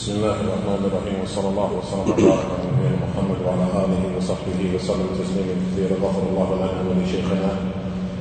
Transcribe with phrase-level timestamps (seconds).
[0.00, 5.08] بسم الله الرحمن الرحيم وصلى الله وسلم وبارك على نبينا محمد وعلى اله وصحبه وسلم
[5.20, 7.50] تسليما كثيرا غفر الله لنا ولشيخنا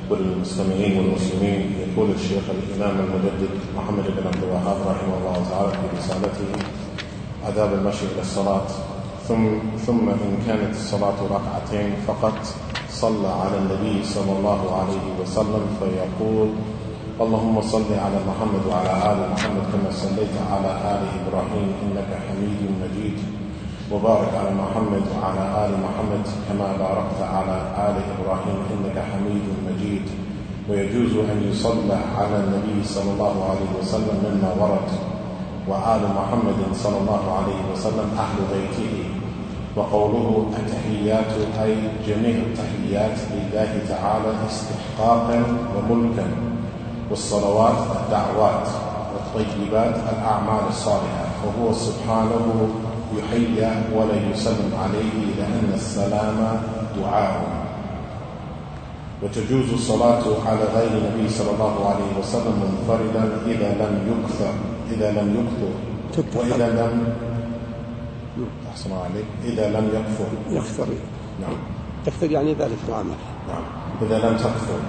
[0.09, 6.51] وللمستمعين والمسلمين يقول الشيخ الامام المجدد محمد بن عبد الوهاب رحمه الله تعالى في رسالته
[7.47, 8.67] آداب المشي إلى الصلاه
[9.27, 9.43] ثم
[9.87, 12.39] ثم ان كانت الصلاه ركعتين فقط
[12.91, 16.49] صلى على النبي صلى الله عليه وسلم فيقول
[17.19, 23.17] اللهم صل على محمد وعلى آل محمد كما صليت على آل إبراهيم إنك حميد مجيد.
[23.91, 30.05] وبارك على محمد وعلى آل محمد كما باركت على آل إبراهيم إنك حميد مجيد.
[30.69, 34.89] ويجوز أن يصلى على النبي صلى الله عليه وسلم مما ورد.
[35.67, 38.93] وآل محمد صلى الله عليه وسلم أهل بيته.
[39.75, 41.31] وقوله التحيات
[41.63, 41.75] أي
[42.07, 45.43] جميع التحيات لله تعالى استحقاقا
[45.75, 46.48] وملكا.
[47.09, 48.67] والصلوات الدعوات
[49.13, 52.69] والطيبات الأعمال الصالحة وهو سبحانه
[53.17, 56.61] يحيى ولا يسلم عليه لأن السلام
[56.97, 57.59] دعاء.
[59.23, 64.53] وتجوز الصلاة على غير النبي صلى الله عليه وسلم منفردا إذا لم يكثر
[64.91, 65.73] إذا لم يكثر
[66.39, 67.13] وإذا لم
[68.71, 70.87] أحسن عليك إذا لم يكفر يكثر.
[71.41, 71.57] نعم.
[72.07, 73.15] يكثر يعني ذلك العمل.
[73.47, 73.63] نعم.
[74.01, 74.79] إذا لم تكفر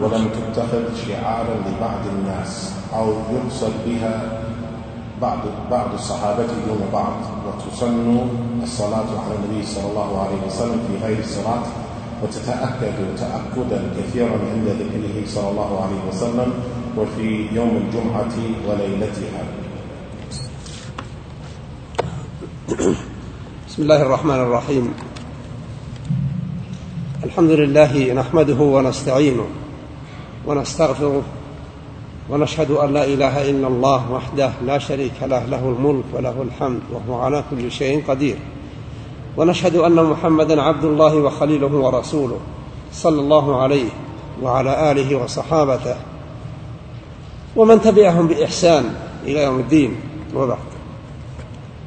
[0.00, 4.42] ولم تتخذ شعارا لبعض الناس أو يقصد بها
[5.22, 5.38] بعض
[5.70, 7.12] بعض الصحابة دون بعض
[7.46, 8.18] وتسن
[8.62, 11.62] الصلاة على النبي صلى الله عليه وسلم في غير الصلاة
[12.22, 16.52] وتتأكد تأكدا كثيرا عند ذكره صلى الله عليه وسلم
[16.98, 18.34] وفي يوم الجمعة
[18.68, 19.42] وليلتها.
[23.68, 24.94] بسم الله الرحمن الرحيم.
[27.24, 29.46] الحمد لله نحمده ونستعينه
[30.48, 31.22] ونستغفره
[32.30, 37.20] ونشهد أن لا إله إلا الله وحده لا شريك له له الملك وله الحمد وهو
[37.20, 38.36] على كل شيء قدير.
[39.36, 42.40] ونشهد أن محمدا عبد الله وخليله ورسوله
[42.92, 43.88] صلى الله عليه
[44.42, 45.96] وعلى آله وصحابته.
[47.56, 48.94] ومن تبعهم بإحسان
[49.24, 49.96] إلى يوم الدين.
[50.34, 50.68] وبعد.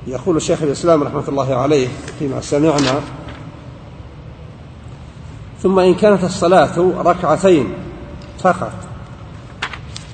[0.07, 1.87] يقول شيخ الإسلام رحمة الله عليه
[2.19, 3.01] فيما سمعنا
[5.61, 7.73] ثم إن كانت الصلاة ركعتين
[8.43, 8.71] فقط.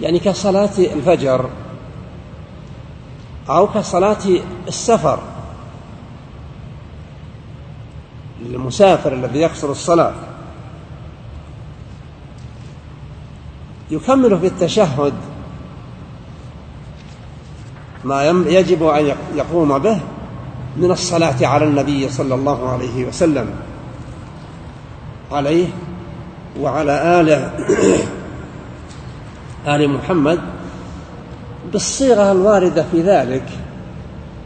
[0.01, 1.49] يعني كصلاة الفجر
[3.49, 4.17] أو كصلاة
[4.67, 5.19] السفر.
[8.41, 10.13] للمسافر الذي يقصر الصلاة.
[13.91, 15.13] يكمل في التشهد
[18.03, 19.99] ما يجب أن يقوم به
[20.77, 23.49] من الصلاة على النبي صلى الله عليه وسلم.
[25.31, 25.67] عليه
[26.59, 27.51] وعلى آله
[29.67, 30.39] آل محمد
[31.73, 33.43] بالصيغة الواردة في ذلك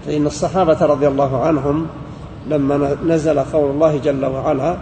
[0.05, 1.87] فإن الصحابة رضي الله عنهم
[2.49, 4.77] لما نزل قول الله جل وعلا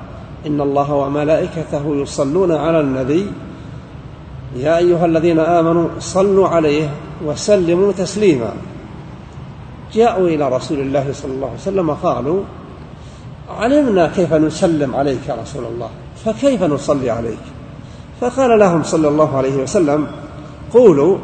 [0.47, 3.31] إن الله وملائكته يصلون على النبي
[4.55, 6.89] يا أيها الذين آمنوا صلوا عليه
[7.25, 8.51] وسلموا تسليما.
[9.93, 12.43] جاءوا إلى رسول الله صلى الله عليه وسلم قالوا
[13.59, 15.89] علمنا كيف نسلم عليك يا رسول الله
[16.25, 17.39] فكيف نصلي عليك؟
[18.21, 20.07] فقال لهم صلى الله عليه وسلم
[20.73, 21.17] قولوا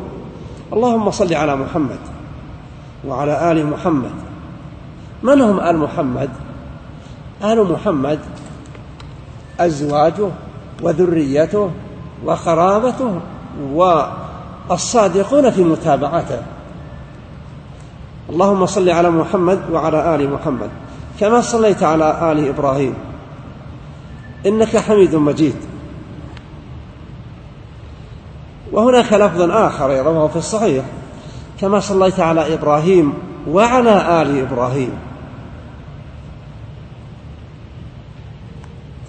[0.73, 1.99] اللهم صل على محمد
[3.07, 4.11] وعلى آل محمد.
[5.23, 6.29] من هم آل محمد؟
[7.43, 8.19] آل محمد
[9.59, 10.29] أزواجه
[10.81, 11.71] وذريته
[12.25, 13.19] وقرابته
[13.73, 16.41] والصادقون في متابعته.
[18.29, 20.69] اللهم صل على محمد وعلى آل محمد
[21.19, 22.93] كما صليت على آل إبراهيم.
[24.45, 25.55] إنك حميد مجيد.
[28.71, 30.85] وهناك لفظ آخر أيضا في الصحيح.
[31.61, 33.13] كما صليت على إبراهيم
[33.47, 34.89] وعلى آل إبراهيم.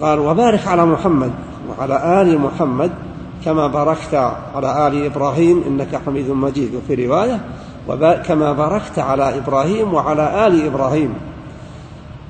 [0.01, 1.31] قال وبارك على محمد
[1.69, 2.91] وعلى آل محمد
[3.45, 4.15] كما باركت
[4.55, 6.75] على آل إبراهيم إنك حميد مجيد.
[6.75, 7.39] وفي رواية
[8.15, 11.13] كما باركت على إبراهيم وعلى آل إبراهيم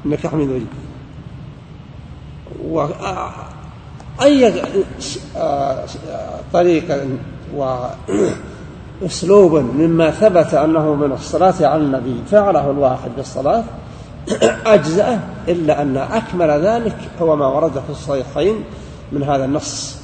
[0.06, 0.68] إنك حميد مجيد.
[4.22, 4.54] أي
[6.54, 7.08] طريقة
[9.02, 13.64] وأسلوب مما ثبت أنه من الصلاة على النبي فعله الواحد بالصلاة
[14.66, 18.64] أجزأه إلا أن أكمل ذلك هو ما ورد في الصحيحين
[19.12, 19.98] من هذا النص.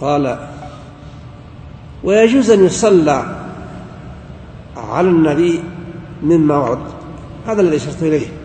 [0.00, 0.38] قال
[2.04, 3.36] ويجوز أن يصلى
[4.76, 5.62] على النبي
[6.22, 6.82] مما ورد
[7.46, 8.41] هذا الذي أشرت إليه.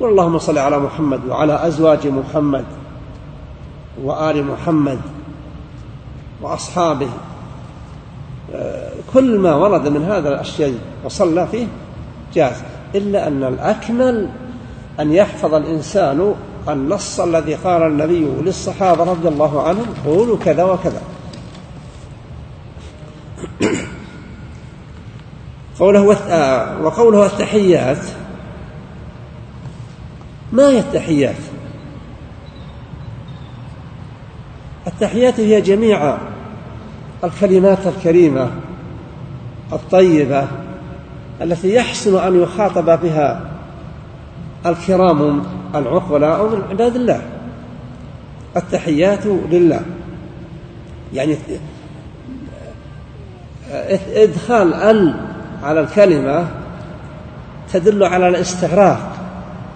[0.00, 2.64] واللهم صل على محمد وعلى أزواج محمد
[4.02, 5.00] وآل محمد
[6.42, 7.08] وأصحابه.
[9.14, 11.66] كل ما ورد من هذا الشيء وصلى فيه
[12.34, 12.62] جاز.
[12.94, 14.28] إلا أن الأكمل
[15.00, 16.34] أن يحفظ الإنسان
[16.68, 21.02] النص الذي قال النبي للصحابة رضي الله عنهم قولوا كذا وكذا.
[25.78, 27.98] قوله آه، وقوله التحيات
[30.54, 31.36] ما هي التحيات؟
[34.86, 36.16] التحيات هي جميع
[37.24, 38.50] الكلمات الكريمة
[39.72, 40.46] الطيبة
[41.42, 43.50] التي يحسن أن يخاطب بها
[44.66, 45.42] الكرام
[45.74, 47.22] العقلاء من عباد الله.
[48.56, 49.80] التحيات لله.
[51.14, 51.36] يعني
[54.14, 55.20] إدخال ال
[55.62, 56.46] على الكلمة
[57.72, 59.13] تدل على الاستغراق.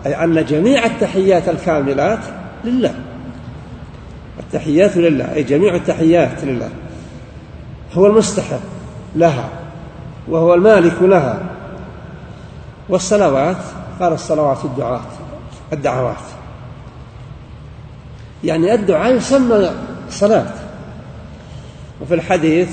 [0.09, 2.19] أي أن جميع التحيات الكاملات
[2.65, 2.95] لله.
[4.41, 6.71] التحيات لله أي جميع التحيات لله.
[7.95, 8.61] هو المستحق
[9.17, 9.49] لها
[10.29, 11.41] وهو المالك لها.
[12.89, 13.57] والصلوات
[14.01, 15.03] قال الصلوات الدعاء
[15.73, 16.17] الدعوات.
[18.45, 19.71] يعني الدعاء يسمى
[20.11, 20.53] صلاة.
[22.01, 22.69] وفي الحديث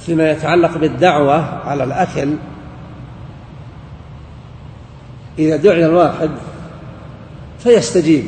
[0.00, 2.36] فيما يتعلق بالدعوة على الأكل
[5.38, 6.30] إذا دعي الواحد
[7.58, 8.24] فيستجيب.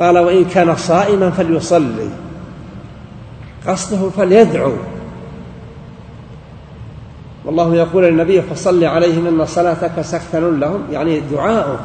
[0.00, 2.08] قال وإن كان صائما فليصلي.
[3.66, 4.72] قصده فليدعو.
[7.44, 10.82] والله يقول للنبي فصل عليهم ان صلاتك سكن لهم.
[10.92, 11.80] يعني دعاؤك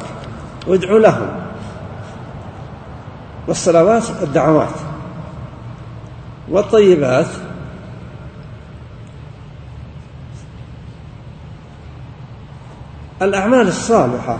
[0.68, 1.28] ادعو لهم.
[3.48, 4.74] والصلوات الدعوات.
[6.48, 7.26] والطيبات
[13.22, 14.38] الأعمال الصالحة.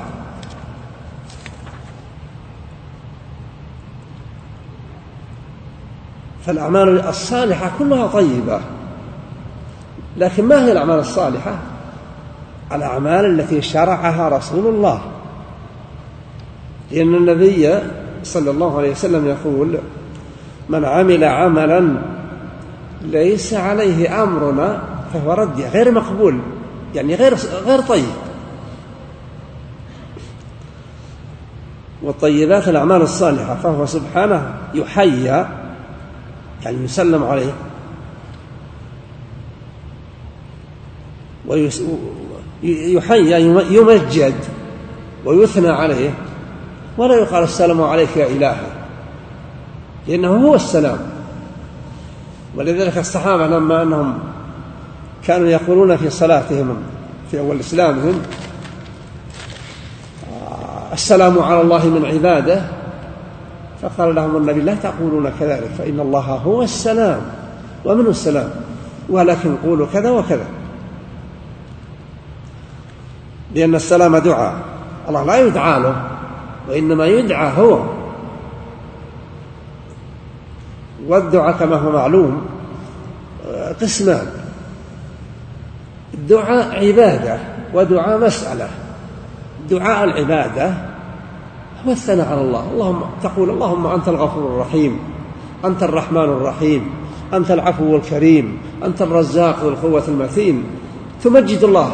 [6.47, 8.61] فالأعمال الصالحة كلها طيبة.
[10.17, 11.59] لكن ما هي الأعمال الصالحة؟
[12.73, 15.01] الأعمال التي شرعها رسول الله.
[16.91, 17.79] لأن النبي
[18.23, 19.79] صلى الله عليه وسلم يقول
[20.69, 21.97] من عمل عملا
[23.03, 24.83] ليس عليه أمرنا
[25.15, 25.61] فهو رد.
[25.61, 26.41] غير مقبول.
[26.95, 27.35] يعني غير
[27.67, 28.30] غير طيب.
[32.03, 35.47] والطيبات الأعمال الصالحة فهو سبحانه يحيى
[36.65, 37.53] يعني يسلم عليه.
[42.63, 44.35] ويحيى يمجد
[45.25, 46.11] ويثنى عليه.
[46.99, 48.67] ولا يقال السلام عليك يا إلهي
[50.09, 50.99] لأنه هو السلام.
[52.57, 54.19] ولذلك الصحابة لما أنهم
[55.25, 56.77] كانوا يقولون في صلاتهم
[57.31, 58.23] في أول إسلامهم
[60.93, 62.63] السلام على الله من عباده
[63.83, 67.21] فقال لهم النبي لا تقولون كذلك فإن الله هو السلام
[67.85, 68.51] ومنه السلام
[69.09, 70.47] ولكن قولوا كذا وكذا.
[73.55, 74.55] لأن السلام دعاء
[75.09, 76.03] الله لا يدعى له
[76.69, 77.79] وإنما يدعى هو.
[81.07, 82.47] والدعاء كما هو معلوم
[83.81, 84.27] قسمان
[86.15, 87.39] الدعاء عبادة
[87.75, 88.69] ودعاء مسألة.
[89.71, 90.75] دعاء العبادة
[91.87, 92.71] هو الثناء على الله.
[92.73, 94.99] اللهم تقول اللهم أنت الغفور الرحيم
[95.65, 96.91] أنت الرحمن الرحيم
[97.35, 100.65] أنت العفو الكريم أنت الرزاق ذو القوة المتين
[101.23, 101.91] تمجد الله.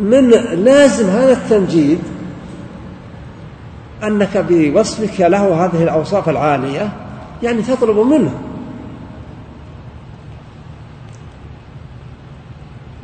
[0.00, 0.30] من
[0.64, 1.98] لازم هذا التمجيد
[4.04, 6.92] أنك بوصفك له هذه الأوصاف العالية
[7.42, 8.34] يعني تطلب منه.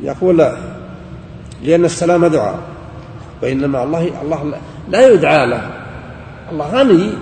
[0.01, 0.37] يقول
[1.63, 2.72] لأن السلام دعاء.
[3.43, 4.39] وإنما الله الله
[4.89, 5.63] لا يدعى له.
[6.51, 7.13] الله غني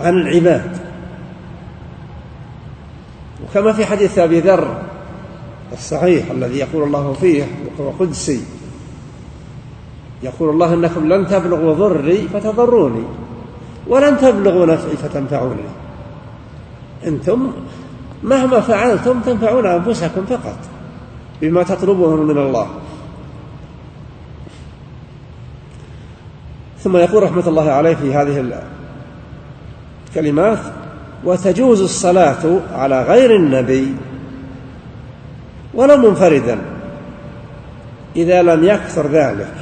[0.00, 0.76] عن العباد.
[3.44, 4.82] وكما في حديث أبي ذر
[5.72, 7.44] الصحيح الذي يقول الله فيه
[7.78, 8.44] وهو قدسي
[10.22, 13.04] يقول الله إنكم لن تبلغوا ضري فتضروني
[13.88, 15.68] ولن تبلغوا نفعي فتنفعوني.
[17.06, 17.52] أنتم
[18.22, 20.58] مهما فعلتم تنفعون أنفسكم فقط
[21.40, 22.66] بما تطلبون من الله.
[26.84, 28.62] ثم يقول رحمة الله عليه في هذه
[30.08, 30.58] الكلمات
[31.24, 33.94] وتجوز الصلاة على غير النبي
[35.74, 36.58] ولو منفردا
[38.16, 39.54] إذا لم يكثر ذلك.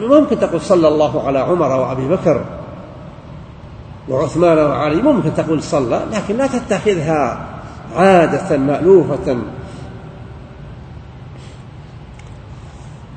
[0.00, 2.44] ممكن تقول صلى الله على عمر وأبي بكر
[4.08, 7.46] وعثمان وعلي ممكن تقول صلى لكن لا تتخذها
[7.96, 9.36] عادة مألوفة.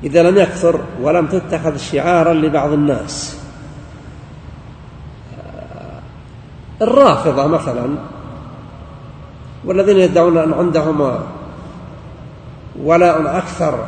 [0.04, 3.38] إذا لم يكثر ولم تتخذ شعارا لبعض الناس.
[6.82, 7.86] الرافضة مثلا
[9.64, 11.18] والذين يدعون أن عندهم
[12.82, 13.86] ولاء أكثر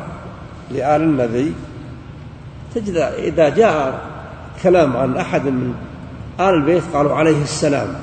[0.71, 1.53] لآل النبي
[2.75, 4.01] تجد إذا جاء
[4.63, 5.75] كلام عن أحد من
[6.41, 7.95] آل البيت قالوا عليه السلام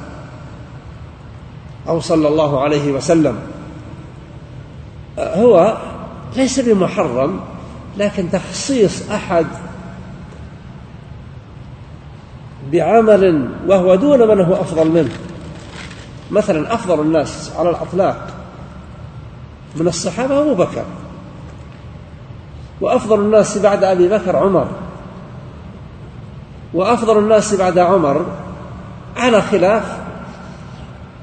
[1.87, 3.35] أو صلى الله عليه وسلم
[5.19, 5.77] هو
[6.35, 7.39] ليس بمحرم
[7.97, 9.45] لكن تخصيص أحد
[12.71, 15.13] بعمل وهو دون من هو أفضل منه.
[16.31, 18.27] مثلا أفضل الناس على الأطلاق
[19.75, 20.85] من الصحابة أبو بكر
[22.81, 24.67] وأفضل الناس بعد أبي بكر عمر
[26.73, 28.25] وأفضل الناس بعد عمر
[29.17, 29.97] على خلاف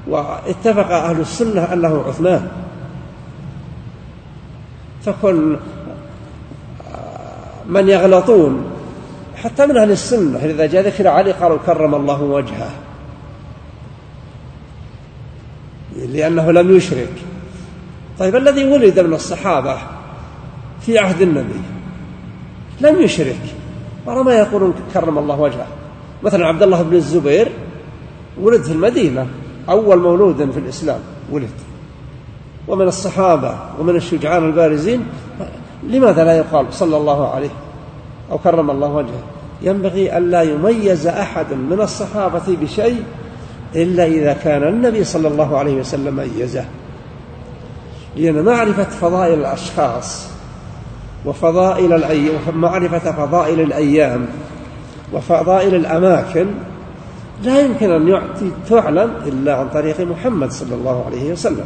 [0.07, 2.47] واتفق أهل السنة أنه عثمان.
[5.05, 5.57] فكن
[7.69, 8.63] من يغلطون.
[9.35, 12.69] حتى من أهل السنة إذا جاء ذكر علي قالوا كرم الله وجهه.
[15.97, 17.13] لأنه لم يشرك.
[18.19, 19.77] طيب الذي ولد من الصحابة
[20.81, 21.61] في عهد النبي
[22.81, 23.39] لم يشرك.
[24.07, 25.67] ما يقولون كرم الله وجهه.
[26.23, 27.51] مثلا عبد الله بن الزبير
[28.41, 29.27] ولد في المدينة.
[29.69, 30.99] أول مولود في الإسلام
[31.31, 31.49] ولد.
[32.67, 35.05] ومن الصحابة ومن الشجعان البارزين
[35.83, 37.49] لماذا لا يقال صلى الله عليه
[38.31, 39.23] أو كرم الله وجهه؟
[39.61, 43.03] ينبغي ألا يميز أحد من الصحابة بشيء
[43.75, 46.65] إلا إذا كان النبي صلى الله عليه وسلم ميزه.
[48.15, 50.27] لأن معرفة فضائل الأشخاص
[51.25, 54.25] وفضائل الأيام معرفة فضائل الأيام
[55.13, 56.45] وفضائل الأماكن
[57.43, 61.65] لا يمكن أن يعطي تعلم إلا عن طريق محمد صلى الله عليه وسلم.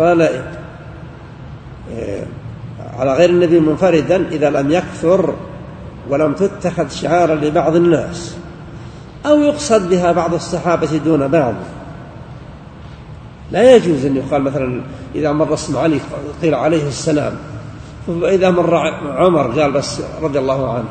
[0.00, 0.22] قال
[1.90, 2.26] إيه،
[2.98, 5.34] على غير النبي منفردا إذا لم يكثر
[6.08, 8.36] ولم تتخذ شعارا لبعض الناس
[9.26, 11.54] أو يقصد بها بعض الصحابة دون بعض.
[13.50, 14.82] لا يجوز أن يقال مثلا
[15.14, 16.00] إذا مر اسم علي
[16.42, 17.32] قيل عليه السلام
[18.08, 18.76] وإذا مر
[19.06, 20.88] عمر قال بس رضي الله عنه.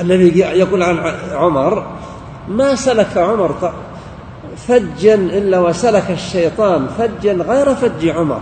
[0.00, 0.98] النبي يقول عن
[1.32, 1.86] عمر
[2.48, 3.72] ما سلك عمر
[4.56, 8.40] فجا إلا وسلك الشيطان فجا غير فج عمر.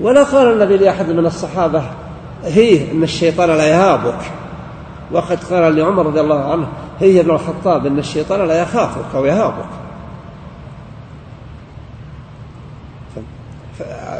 [0.00, 1.82] ولا قال النبي لأحد من الصحابة
[2.44, 4.20] هي إن الشيطان لا يهابك.
[5.12, 6.68] وقد قال لعمر رضي الله عنه
[7.00, 9.68] هي ابن الخطاب إن الشيطان لا يخافك أو يهابك.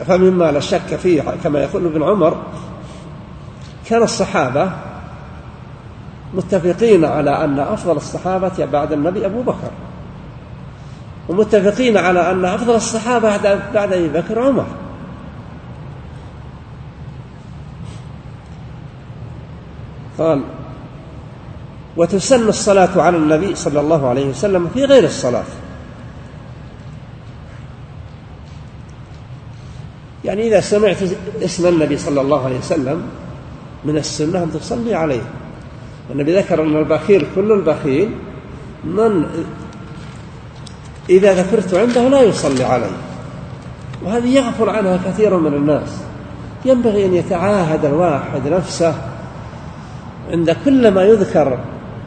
[0.07, 2.37] فمما لا شك فيه كما يقول ابن عمر
[3.87, 4.71] كان الصحابة
[6.35, 9.71] متفقين على أن أفضل الصحابة بعد النبي أبو بكر.
[11.29, 13.37] ومتفقين على أن أفضل الصحابة
[13.75, 14.67] بعد أبي بكر عمر
[20.19, 20.43] قال
[21.97, 25.45] وتسن الصلاة على النبي صلى الله عليه وسلم في غير الصلاة.
[30.25, 30.97] يعني إذا سمعت
[31.43, 33.03] اسم النبي صلى الله عليه وسلم
[33.85, 35.23] من السنة أن تصلي عليه.
[36.13, 38.11] النبي ذكر أن البخيل كل البخيل
[38.85, 39.27] من
[41.11, 42.97] إذا ذكرت عنده لا يصلي عليه
[44.05, 45.89] وهذه يغفل عنها كثير من الناس.
[46.65, 48.95] ينبغي أن يتعاهد الواحد نفسه
[50.31, 51.59] عند كل ما يذكر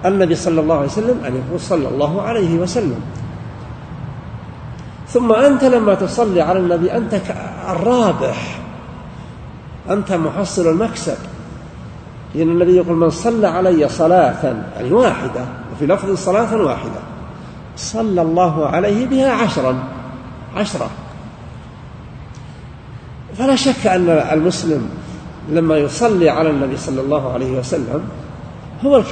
[0.06, 3.00] النبي صلى الله عليه وسلم أن يقول صلى الله عليه وسلم.
[5.08, 7.20] ثم أنت لما تصلي على النبي أنت
[7.70, 8.60] الرابح
[9.90, 11.18] أنت محصل المكسب.
[12.36, 17.00] لأن النبي يقول من صلى علي صلاة يعني واحدة وفي لفظ صلاة واحدة
[17.78, 19.84] صلى الله عليه بها عشرا
[20.56, 20.90] عشرة.
[23.38, 24.90] فلا شك أن المسلم
[25.50, 28.04] لما يصلي على النبي صلى الله عليه وسلم
[28.86, 29.04] هو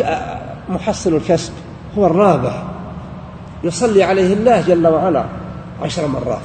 [0.69, 1.53] محصل الكسب
[1.97, 2.63] هو الرابح.
[3.63, 5.25] يصلي عليه الله جل وعلا
[5.81, 6.41] عشر مرات.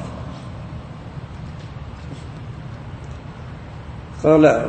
[4.24, 4.66] قال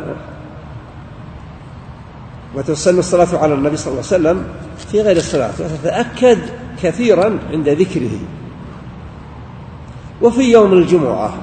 [2.58, 4.44] وتسن الصلاة على النبي صلى الله عليه وسلم
[4.92, 5.54] في غير الصلاة.
[5.60, 6.40] وتتأكد
[6.84, 8.20] كثيرا عند ذكره.
[10.22, 11.34] وفي يوم الجمعة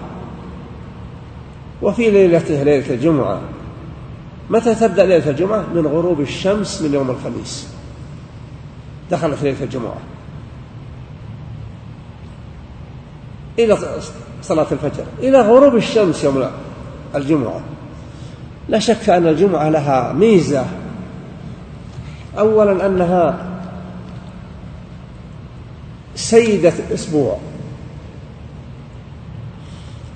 [1.83, 3.40] وفي ليلته ليلة الجمعة.
[4.50, 7.68] متى تبدأ ليلة الجمعة؟ من غروب الشمس من يوم الخميس.
[9.11, 9.97] دخلت ليلة الجمعة.
[13.59, 13.78] إلى
[14.42, 15.04] صلاة الفجر.
[15.18, 16.50] إلى غروب الشمس يوم
[17.14, 17.61] الجمعة.
[18.68, 20.66] لا شك أن الجمعة لها ميزة.
[22.38, 23.38] أولا أنها
[26.14, 27.38] سيدة الأسبوع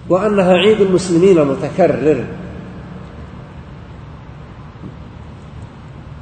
[0.09, 2.25] وأنها عيد المسلمين المتكرر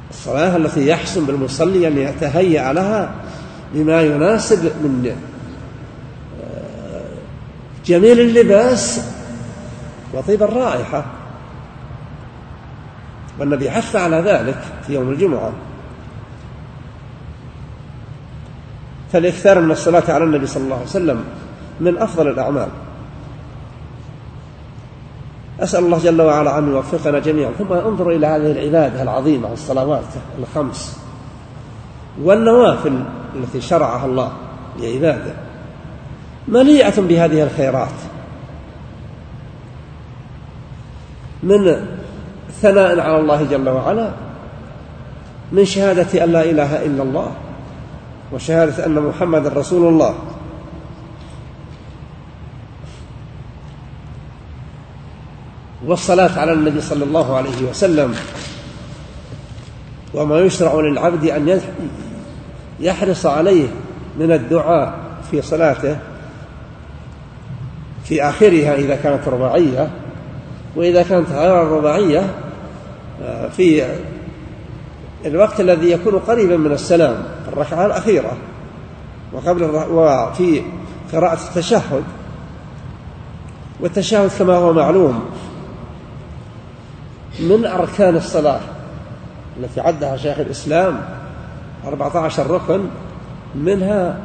[0.09, 3.11] الصلاة التي يحسن بالمصلي أن يتهيأ لها
[3.73, 5.15] بما يناسب من
[6.43, 7.01] آه،
[7.85, 9.01] جميل اللباس
[10.13, 11.05] وطيب الرائحة.
[13.39, 15.51] والنبي حث على ذلك في يوم الجمعة.
[19.11, 21.23] فالإكثار من الصلاة على النبي صلى الله عليه وسلم
[21.79, 22.67] من أفضل الأعمال.
[25.59, 27.51] أسأل الله جل وعلا أن يوفقنا جميعا.
[27.51, 30.03] ثم انظروا إلى هذه العبادة العظيمة الصلوات
[30.39, 30.99] الخمس
[32.23, 33.03] والنوافل
[33.35, 34.31] التي شرعها الله
[34.79, 35.33] لعباده.
[36.47, 37.97] مليئة بهذه الخيرات.
[41.43, 41.85] من
[42.61, 44.11] ثناء على الله جل وعلا
[45.51, 47.31] من شهادة أن لا إله إلا الله
[48.33, 50.15] وشهادة أن محمد رسول الله.
[55.85, 58.15] والصلاة على النبي صلى الله عليه وسلم.
[60.13, 61.61] وما يشرع للعبد أن
[62.79, 63.67] يحرص عليه
[64.19, 64.93] من الدعاء
[65.31, 65.97] في صلاته
[68.03, 69.89] في آخرها إذا كانت رباعية
[70.75, 72.33] وإذا كانت غير الرباعية
[73.57, 73.83] في
[75.25, 77.23] الوقت الذي يكون قريبا من السلام.
[77.53, 78.37] الركعة الأخيرة.
[79.33, 80.61] وقبل وفي
[81.13, 82.03] قراءة التشهد.
[83.79, 85.25] والتشهد كما هو معلوم
[87.39, 88.59] من أركان الصلاة
[89.59, 91.01] التي عدها شيخ الإسلام
[91.87, 92.85] أربعة عشر ركن
[93.55, 94.19] منها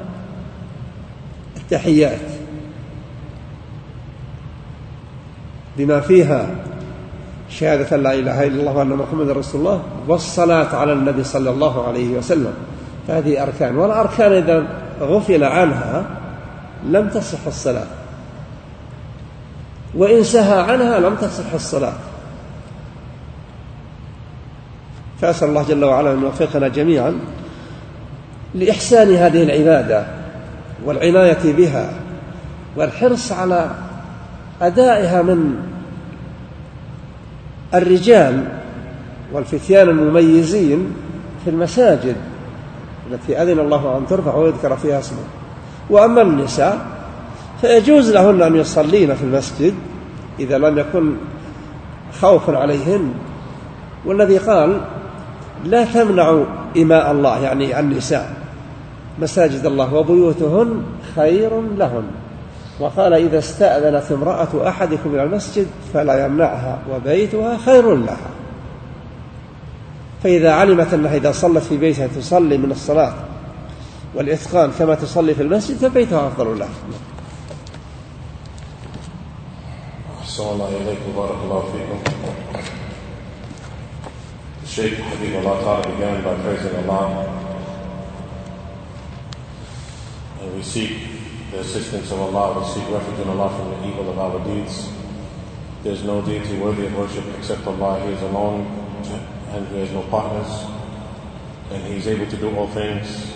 [1.57, 2.21] التحيات.
[5.77, 6.51] بما فيها
[7.51, 12.19] شهادة لا إله إلا الله وأن محمد رسول الله والصلاة على النبي صلى الله عليه
[12.19, 12.55] وسلم.
[13.09, 13.77] فهذه أركان.
[13.77, 14.67] والأركان إذا
[15.01, 16.05] غفل عنها
[16.87, 17.87] لم تصح الصلاة.
[19.95, 21.93] وإن سهى عنها لم تصح الصلاة.
[25.21, 27.15] فأسأل الله جل وعلا أن يوفقنا جميعا
[28.55, 30.07] لإحسان هذه العبادة
[30.85, 31.91] والعناية بها
[32.77, 33.71] والحرص على
[34.63, 35.55] أدائها من
[37.75, 38.45] الرجال
[39.33, 40.93] والفتيان المميزين
[41.45, 42.17] في المساجد.
[43.11, 45.25] التي أذن الله أن ترفع ويذكر فيها اسمه.
[45.91, 46.87] وأما النساء
[47.61, 49.75] فيجوز لهن أن يصلين في المسجد
[50.39, 51.15] إذا لم يكن
[52.21, 53.15] خوف عليهن.
[54.07, 54.81] والذي قال
[55.65, 56.45] لا تمنعوا
[56.77, 58.33] إماء الله يعني النساء
[59.21, 60.83] مساجد الله وبيوتهن
[61.17, 62.05] خير لهن.
[62.81, 68.31] وقال إذا استأذنت امرأة أحدكم إلى المسجد فلا يمنعها وبيتها خير لها.
[70.23, 73.15] فإذا علمت أنها إذا صلت في بيتها تصلي من الصلاة
[74.15, 76.69] والإتقان كما تصلي في المسجد فبيتها أفضل لها
[80.21, 82.13] أحسن الله إليكم بارك الله فيكم
[84.73, 87.29] Sheikh Habibullah Ta'ala began by praising Allah
[90.41, 90.97] and we seek
[91.51, 94.89] the assistance of Allah, we seek refuge in Allah from the evil of our deeds.
[95.83, 98.01] There's no deity worthy of worship except Allah.
[98.07, 98.65] He is alone
[99.55, 100.67] and He has no partners
[101.71, 103.33] and He is able to do all things.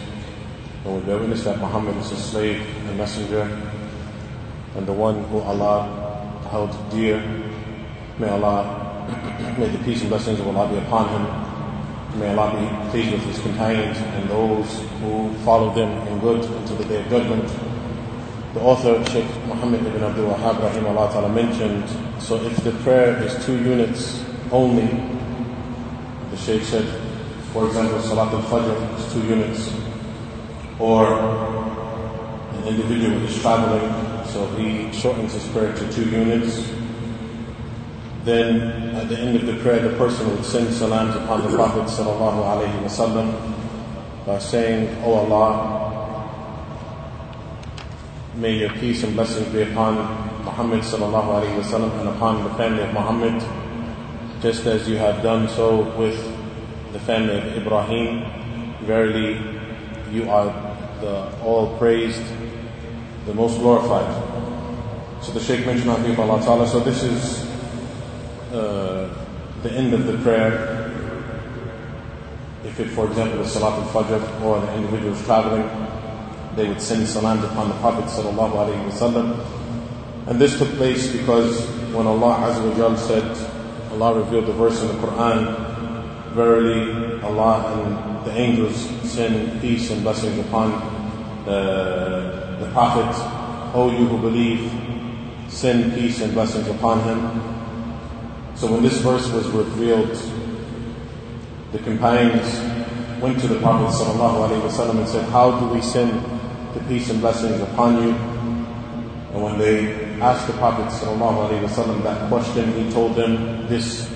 [0.85, 3.43] And we bear witness that Muhammad is His slave and messenger
[4.77, 5.89] and the one who Allah
[6.51, 7.21] held dear.
[8.19, 8.83] May Allah
[9.59, 11.25] May the peace and blessings of Allah be upon him.
[12.19, 16.77] May Allah be pleased with his companions and those who follow them in good until
[16.77, 17.47] the day of judgment.
[18.55, 21.85] The author, Sheikh Muhammad ibn Abdul Wahab, rahimahullah ta'ala, mentioned,
[22.21, 24.89] so if the prayer is two units only,
[26.37, 26.85] the Sheikh said,
[27.53, 29.73] for example, Salat al-Fajr is two units,
[30.79, 31.07] or
[32.53, 36.71] an individual is traveling, so he shortens his prayer to two units,
[38.25, 41.85] then at the end of the prayer, the person would send salams upon the Prophet
[41.85, 43.33] sallallahu alaihi wasallam
[44.27, 45.51] by saying, "O oh Allah,
[48.35, 49.95] may your peace and blessings be upon
[50.45, 53.66] Muhammad sallallahu alaihi wasallam and upon the family of Muhammad,
[54.41, 56.17] just as you have done so with
[56.93, 58.25] the family of Ibrahim.
[58.85, 59.41] Verily,
[60.13, 60.47] you are
[61.01, 62.23] the all praised,
[63.27, 64.07] the most glorified."
[65.23, 67.45] So the Shaykh mentioned, Allah Ta'ala, so this is
[68.53, 69.13] uh,
[69.63, 70.93] the end of the prayer,
[72.65, 75.67] if it, for example, is Salat al-Fajr or the individual is traveling,
[76.55, 79.39] they would send salams upon the Prophet sallallahu alaihi wasallam.
[80.27, 83.56] And this took place because when Allah Azza wa Jal said,
[83.97, 88.77] Allah revealed the verse in the Quran, verily Allah and the angels
[89.11, 90.71] send peace and blessings upon
[91.47, 93.09] the, the Prophet.
[93.75, 94.71] O you who believe,
[95.49, 97.19] send peace and blessings upon him.
[98.55, 100.13] So when this verse was revealed,
[101.73, 102.53] the companions
[103.23, 106.13] went to the Prophet ﷺ and said, How do we send
[106.75, 108.11] the peace and blessings upon you?
[109.33, 114.11] And when they asked the Prophet ﷺ that question, he told them this,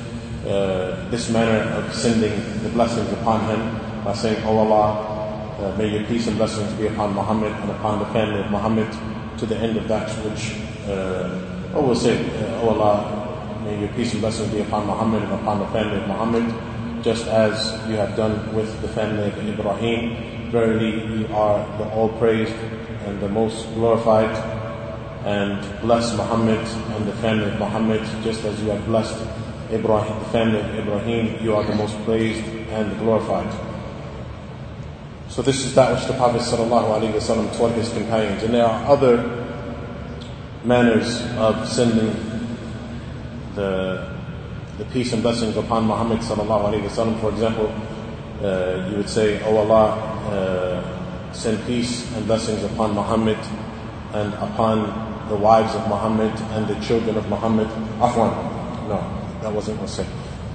[0.46, 2.32] uh, this manner of sending
[2.62, 6.86] the blessings upon him by saying, Oh Allah, uh, may your peace and blessings be
[6.86, 8.88] upon Muhammad and upon the family of Muhammad
[9.38, 10.56] to the end of that which,
[10.88, 15.22] uh, or we'll say, uh, Oh Allah, may your peace and blessings be upon Muhammad
[15.22, 19.36] and upon the family of Muhammad, just as you have done with the family of
[19.38, 20.50] Ibrahim.
[20.50, 22.54] Verily, you are the all praised
[23.06, 24.28] and the most glorified
[25.24, 26.58] and bless Muhammad
[26.96, 29.20] and the family of Muhammad just as you have blessed
[29.70, 33.48] Ibrahim, the family of Ibrahim, you are the most praised and glorified.
[35.28, 38.42] So this is that which the Prophet ﷺ taught his companions.
[38.42, 39.46] And there are other
[40.64, 42.10] manners of sending
[43.54, 44.12] the,
[44.78, 47.20] the peace and blessings upon Muhammad ﷺ.
[47.20, 47.72] For example,
[48.42, 49.90] uh, you would say, Oh Allah,
[50.32, 53.38] uh, send peace and blessings upon Muhammad
[54.14, 57.68] and upon the wives of Muhammad and the children of Muhammad.
[58.02, 58.34] Afwan.
[58.88, 58.98] No,
[59.40, 60.06] that wasn't what I said.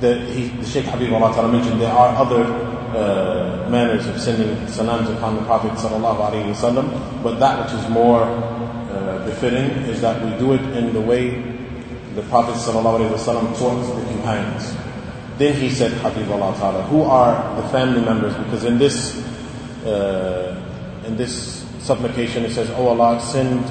[0.01, 5.09] The, he, the Shaykh Habib Allah mentioned there are other uh, manners of sending salams
[5.09, 10.53] upon the Prophet wasallam, but that which is more uh, befitting is that we do
[10.53, 11.41] it in the way
[12.13, 14.75] the Prophet wasallam taught the companions.
[15.38, 18.33] Then he said, Habib Allah Ta'ala, who are the family members?
[18.35, 19.17] Because in this,
[19.85, 20.55] uh,
[21.05, 23.63] in this supplication it says, Oh Allah, send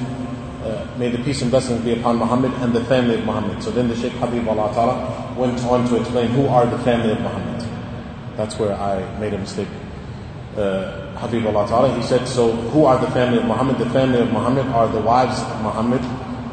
[0.97, 3.61] may the peace and blessings be upon Muhammad and the family of Muhammad.
[3.61, 7.11] So then the Shaykh Habib Allah Ta'ala went on to explain who are the family
[7.11, 7.65] of Muhammad.
[8.37, 9.67] That's where I made a mistake.
[10.55, 13.77] Uh, Habib Allah Ta'ala, he said, so who are the family of Muhammad?
[13.77, 16.01] The family of Muhammad are the wives of Muhammad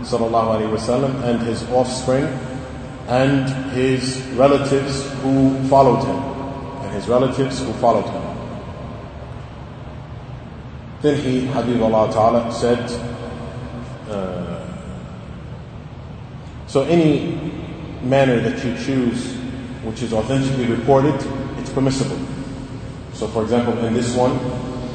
[0.03, 2.25] sallallahu alaihi wasallam and his offspring
[3.07, 6.17] and his relatives who followed him
[6.83, 8.23] and his relatives who followed him.
[11.03, 12.79] Then he, Habib Allah Ta'ala, said,
[14.13, 14.67] uh,
[16.67, 17.33] so any
[18.03, 19.35] manner that you choose
[19.85, 21.15] which is authentically reported,
[21.59, 22.19] it's permissible.
[23.15, 24.33] So for example, in this one,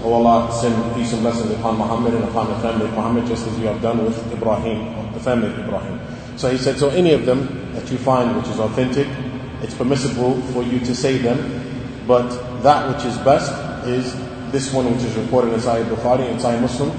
[0.04, 3.48] O Allah, send peace and blessings upon Muhammad and upon the family of Muhammad, just
[3.48, 6.00] as you have done with Ibrahim, the family of Ibrahim.
[6.38, 9.08] So he said, so any of them that you find which is authentic,
[9.62, 11.38] it's permissible for you to say them,
[12.08, 12.30] but
[12.62, 13.52] that which is best
[13.88, 14.16] is
[14.52, 16.92] this one which is reported in Sahih Bukhari and Sahih Muslim,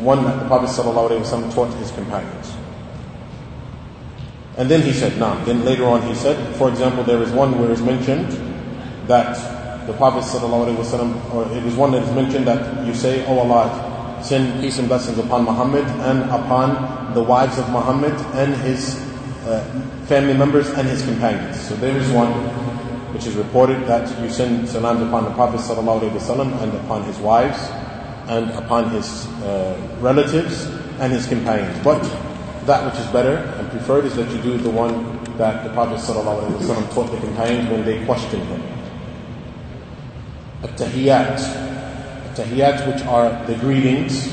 [0.00, 2.54] one that the Prophet ﷺ taught his companions.
[4.56, 7.58] And then he said, now, then later on he said, for example, there is one
[7.58, 8.30] where it's mentioned
[9.08, 9.36] that
[9.86, 14.20] the Prophet ﷺ, or it is one that is mentioned that you say, Oh Allah,
[14.22, 18.96] send peace and blessings upon Muhammad and upon the wives of Muhammad and his
[19.46, 19.62] uh,
[20.06, 21.60] family members and his companions.
[21.60, 22.32] So there is one
[23.12, 27.58] which is reported that you send salams upon the Prophet ﷺ and upon his wives
[28.27, 30.65] and upon his uh, relatives
[30.99, 31.77] and his companions.
[31.83, 32.01] But
[32.65, 35.97] that which is better and preferred is that you do the one that the Prophet
[35.99, 38.61] ﷺ taught the companions when they questioned him.
[40.63, 41.39] At-tahiyyat.
[42.29, 44.31] At-tahiyyat which are the greetings.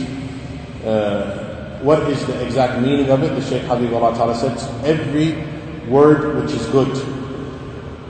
[0.84, 3.28] Uh, what is the exact meaning of it?
[3.28, 5.42] The Shaykh Habib Allah Ta'ala said, every
[5.88, 6.92] word which is good.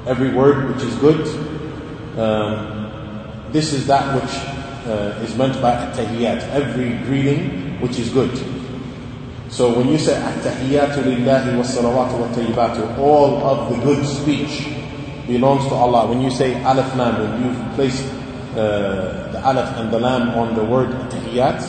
[0.07, 1.27] Every word which is good.
[2.19, 4.58] Um, this is that which
[4.89, 8.33] uh, is meant by at-tahiyyat, every greeting which is good.
[9.51, 14.67] So when you say at-tahiyyatu lillahi wa salawatu wa tayyibatu, all of the good speech
[15.27, 16.09] belongs to Allah.
[16.09, 18.01] When you say alif lam, when you place
[18.57, 21.61] uh, the alif and the lam on the word tahiyyat,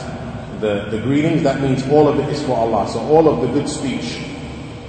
[0.61, 2.87] the, the greetings, that means all of it is for Allah.
[2.87, 4.19] So all of the good speech,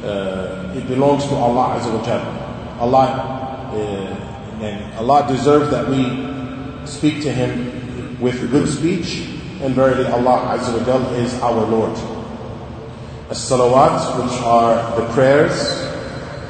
[0.02, 3.76] uh, it belongs to Allah Azza wa uh,
[4.62, 6.04] and Allah deserves that we
[6.86, 7.69] speak to Him
[8.20, 9.26] with good speech,
[9.60, 11.96] and verily Allah Azza wa Jal is our Lord.
[13.30, 15.80] As-salawat, which are the prayers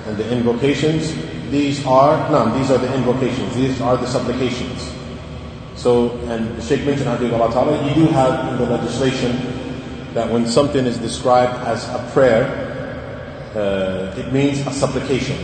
[0.06, 1.14] and the invocations,
[1.50, 4.94] these are, no, these are the invocations, these are the supplications.
[5.76, 9.32] So, and Shaykh mentioned, Allah Ta'ala, you do have in the legislation
[10.14, 12.68] that when something is described as a prayer,
[13.54, 15.36] uh, it means a supplication.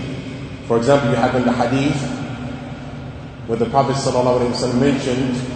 [0.67, 1.97] For example, you have in the hadith
[3.47, 5.56] where the Prophet ﷺ mentioned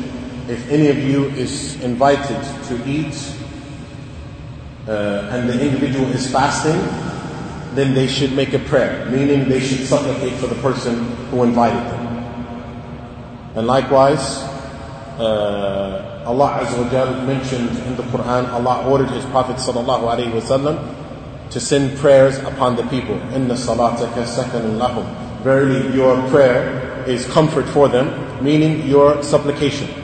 [0.51, 3.15] if any of you is invited to eat
[4.89, 6.81] uh, and the individual is fasting,
[7.77, 11.79] then they should make a prayer, meaning they should supplicate for the person who invited
[11.93, 12.07] them.
[13.55, 14.43] And likewise,
[15.21, 20.83] uh, Allah Azza mentioned in the Quran, Allah ordered His Prophet sallallahu alaihi wasallam
[21.51, 23.15] to send prayers upon the people.
[23.33, 25.07] Inna salataka sakanun lahum.
[25.43, 28.11] Verily, your prayer is comfort for them,
[28.43, 30.00] meaning your supplication.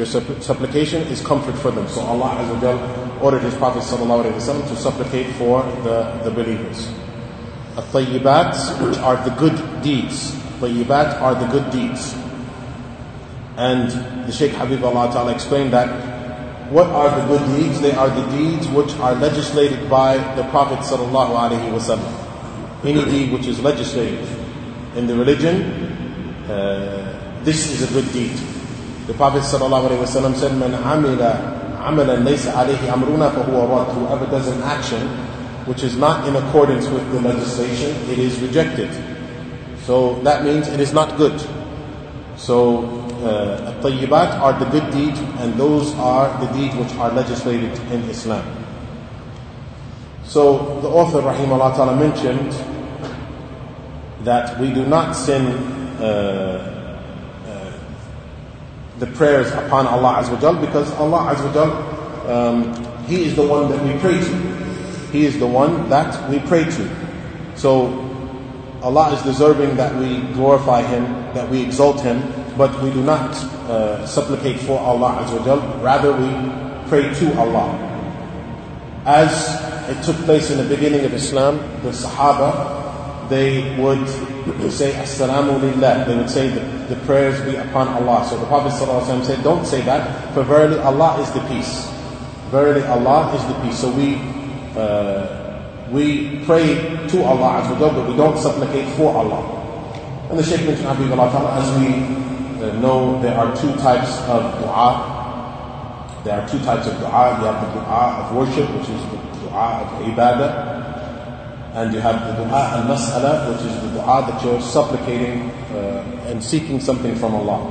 [0.00, 1.86] Your supplication is comfort for them.
[1.86, 6.88] So Allah Azza ordered His Prophet ﷺ to supplicate for the, the believers.
[7.76, 10.32] At-tayyibat, which are the good deeds.
[10.56, 12.14] Tayyibat are the good deeds.
[13.58, 13.90] And
[14.26, 17.82] the Shaykh Habib Allah Ta'ala explained that what are the good deeds?
[17.82, 22.86] They are the deeds which are legislated by the Prophet Sallallahu Alaihi Wasallam.
[22.86, 24.26] Any deed which is legislated
[24.96, 25.60] in the religion,
[26.48, 28.49] uh, this is a good deed.
[29.10, 31.34] The Prophet ﷺ said, "Man amila
[31.82, 35.02] amalan alayhi amruna fahuwa rad." Whoever does an action
[35.66, 38.88] which is not in accordance with the legislation, it is rejected.
[39.84, 41.42] So that means it is not good.
[42.36, 42.84] So
[43.26, 48.02] uh, tayyibat are the good deeds, and those are the deeds which are legislated in
[48.08, 48.46] Islam.
[50.22, 52.54] So the author, rahimahullah ta'ala, mentioned
[54.22, 55.46] that we do not sin
[55.98, 56.79] uh,
[59.00, 63.68] the prayers upon Allah Azza wa because Allah Azza wa um, He is the one
[63.70, 64.36] that we pray to.
[65.10, 67.56] He is the one that we pray to.
[67.56, 67.88] So
[68.82, 72.22] Allah is deserving that we glorify Him, that we exalt Him,
[72.56, 73.34] but we do not
[73.72, 77.72] uh, supplicate for Allah Azza wa Rather, we pray to Allah.
[79.06, 79.32] As
[79.88, 82.79] it took place in the beginning of Islam, the Sahaba,
[83.30, 84.06] they would
[84.70, 86.04] say Assalamu Lillah.
[86.06, 86.60] They would say the,
[86.94, 88.26] the prayers be upon Allah.
[88.28, 91.88] So the Prophet ﷺ said, Don't say that, for verily Allah is the peace.
[92.50, 93.78] Verily Allah is the peace.
[93.78, 94.18] So we
[94.76, 95.40] uh,
[95.90, 96.74] we pray
[97.08, 99.42] to Allah as we go, but we don't supplicate for Allah.
[100.30, 101.90] And the Shaykh mentioned Allah Ta'ala, as we
[102.62, 105.16] uh, know, there are two types of dua.
[106.22, 107.38] There are two types of dua.
[107.38, 110.90] You have the dua of worship, which is the dua of ibadah.
[111.72, 116.42] And you have the dua al-mas'ala, which is the dua that you're supplicating uh, and
[116.42, 117.62] seeking something from Allah.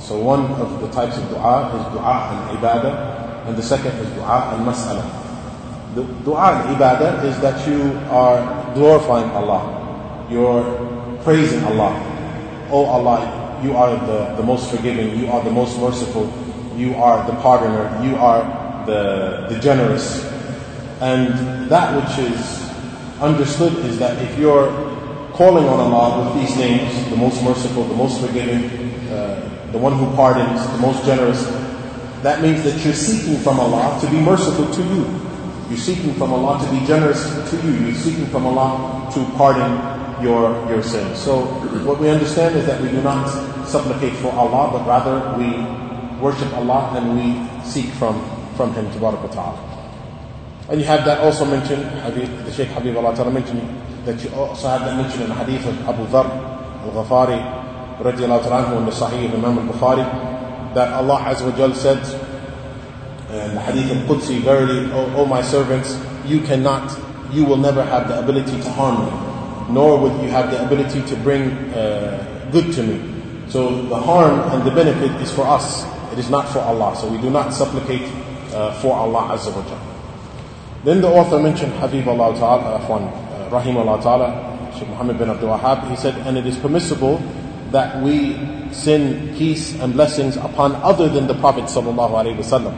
[0.00, 4.56] So one of the types of dua is dua al-ibadah, and the second is dua
[4.56, 5.04] al-mas'ala.
[5.94, 8.40] The dua al-ibadah is that you are
[8.74, 10.26] glorifying Allah.
[10.30, 10.64] You're
[11.22, 11.92] praising Allah.
[12.70, 16.26] Oh Allah, you are the, the most forgiving, you are the most merciful,
[16.76, 18.42] you are the pardoner, you are
[18.86, 20.24] the, the generous.
[21.00, 22.65] And that which is
[23.20, 24.68] understood is that if you're
[25.32, 28.64] calling on Allah with these names, the most merciful, the most forgiving,
[29.10, 31.44] uh, the one who pardons, the most generous,
[32.22, 35.04] that means that you're seeking from Allah to be merciful to you.
[35.68, 37.72] You're seeking from Allah to be generous to you.
[37.86, 41.18] You're seeking from Allah to pardon your, your sins.
[41.18, 41.44] So
[41.84, 43.28] what we understand is that we do not
[43.66, 45.52] supplicate for Allah, but rather we
[46.20, 48.22] worship Allah and we seek from,
[48.56, 49.65] from Him, Ta'ala.
[50.68, 53.62] And you have that also mentioned, the Shaykh Habib Allah Ta'ala mentioned
[54.04, 56.26] that you also have that mentioned in the hadith of Abu Dhar
[56.86, 57.38] al-Ghafari
[58.02, 61.98] radiallahu ta'ala in the Sahih of Imam al-Bukhari that Allah Azza wa Jal said
[63.30, 66.96] in the hadith of Qudsi, verily, O, o my servants, you cannot,
[67.32, 71.02] you will never have the ability to harm me, nor will you have the ability
[71.02, 73.00] to bring uh, good to me.
[73.48, 75.84] So the harm and the benefit is for us.
[76.12, 76.96] It is not for Allah.
[76.96, 78.02] So we do not supplicate
[78.52, 79.95] uh, for Allah Azza wa Jalla.
[80.84, 85.48] Then the author mentioned Habib Allah Ta'ala, uh, Rahim Allah Ta'ala, Sheikh Muhammad bin Abdul
[85.50, 85.88] Wahab.
[85.90, 87.18] He said, and it is permissible
[87.72, 88.36] that we
[88.72, 92.74] send peace and blessings upon other than the Prophet Sallallahu Alaihi Wasallam.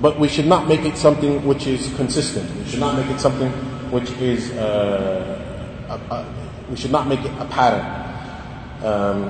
[0.00, 2.48] But we should not make it something which is consistent.
[2.56, 3.50] We should not make it something
[3.90, 5.40] which is, uh,
[5.88, 6.26] a, a,
[6.70, 7.84] we should not make it a pattern.
[8.84, 9.24] Um,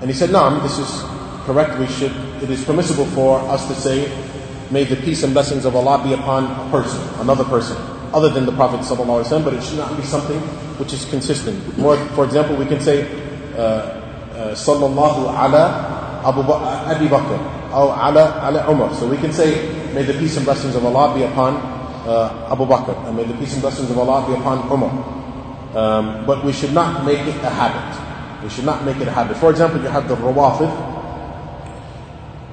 [0.00, 1.02] and he said, no, this is
[1.46, 1.78] correct.
[1.78, 2.12] We should,
[2.42, 4.10] it is permissible for us to say,
[4.70, 7.76] May the peace and blessings of Allah be upon a person, another person,
[8.14, 10.38] other than the Prophet ﷺ, but it should not be something
[10.78, 11.58] which is consistent.
[11.76, 13.02] More, for example, we can say,
[13.58, 17.38] uh, uh, Sallallahu ala Abu Bakr,
[17.74, 18.94] or ala, ala Umar.
[18.94, 21.56] So we can say, may the peace and blessings of Allah be upon
[22.06, 24.90] uh, Abu Bakr, and may the peace and blessings of Allah be upon Umar.
[25.74, 28.42] Um, but we should not make it a habit.
[28.44, 29.36] We should not make it a habit.
[29.36, 30.70] For example, you have the Rawafid.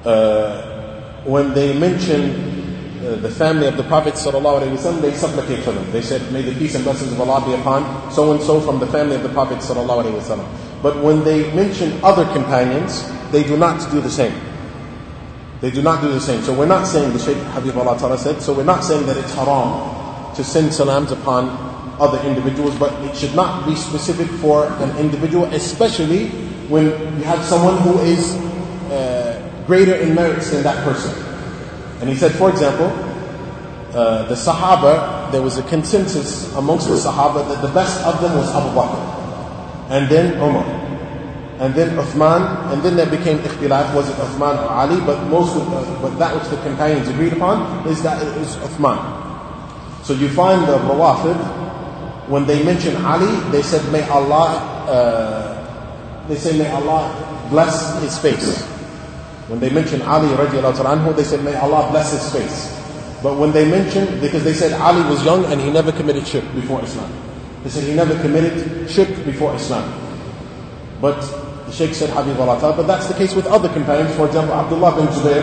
[0.04, 0.77] Uh,
[1.24, 2.58] when they mention
[3.04, 5.90] uh, the family of the Prophet ﷺ, they supplicate for them.
[5.92, 8.78] They said, May the peace and blessings of Allah be upon so and so from
[8.80, 9.58] the family of the Prophet.
[9.58, 10.82] ﷺ.
[10.82, 14.34] But when they mention other companions, they do not do the same.
[15.60, 16.42] They do not do the same.
[16.42, 19.16] So we're not saying, the Shaykh Habib Allah Ta'ala said, so we're not saying that
[19.16, 21.48] it's haram to send salams upon
[22.00, 26.28] other individuals, but it should not be specific for an individual, especially
[26.68, 26.84] when
[27.18, 28.36] you have someone who is
[29.68, 31.14] greater in merits than that person.
[32.00, 32.86] And he said, for example,
[33.94, 38.34] uh, the Sahaba, there was a consensus amongst the Sahaba that the best of them
[38.36, 38.98] was Abu Bakr,
[39.90, 40.88] and then Umar.
[41.60, 45.56] and then Uthman, and then there became ikhtilaf, was it Uthman or Ali, but most
[45.56, 48.96] of the, but that which the companions agreed upon is that it was Uthman.
[50.04, 51.36] So you find the Rawafid,
[52.28, 57.10] when they mention Ali, they said, may Allah, uh, they say, may Allah
[57.50, 58.62] bless his face.
[59.48, 62.78] When they mention Ali anhu, they said, may Allah bless his face.
[63.22, 66.44] But when they mention, because they said Ali was young and he never committed shirk
[66.54, 67.10] before Islam.
[67.64, 69.88] They said he never committed shirk before Islam.
[71.00, 71.18] But
[71.66, 74.14] the Sheikh said Habib Allah but that's the case with other companions.
[74.14, 75.42] For example, Abdullah bin Zubair,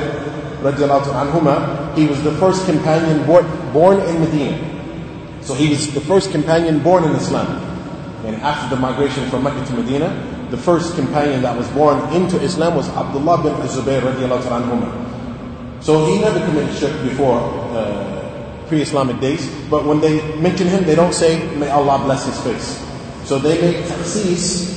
[0.64, 4.58] radiallahu he was the first companion born, born in Medina.
[5.42, 7.48] So he was the first companion born in Islam.
[8.26, 10.10] And after the migration from Mecca to Medina,
[10.52, 14.90] the first companion that was born into Islam was Abdullah bin Zubair radiallahu anhuma.
[15.84, 17.40] So he never committed shirk before
[17.76, 19.50] uh, pre-Islamic days.
[19.70, 22.82] But when they mention him, they don't say, may Allah bless his face.
[23.26, 24.76] So they make taxis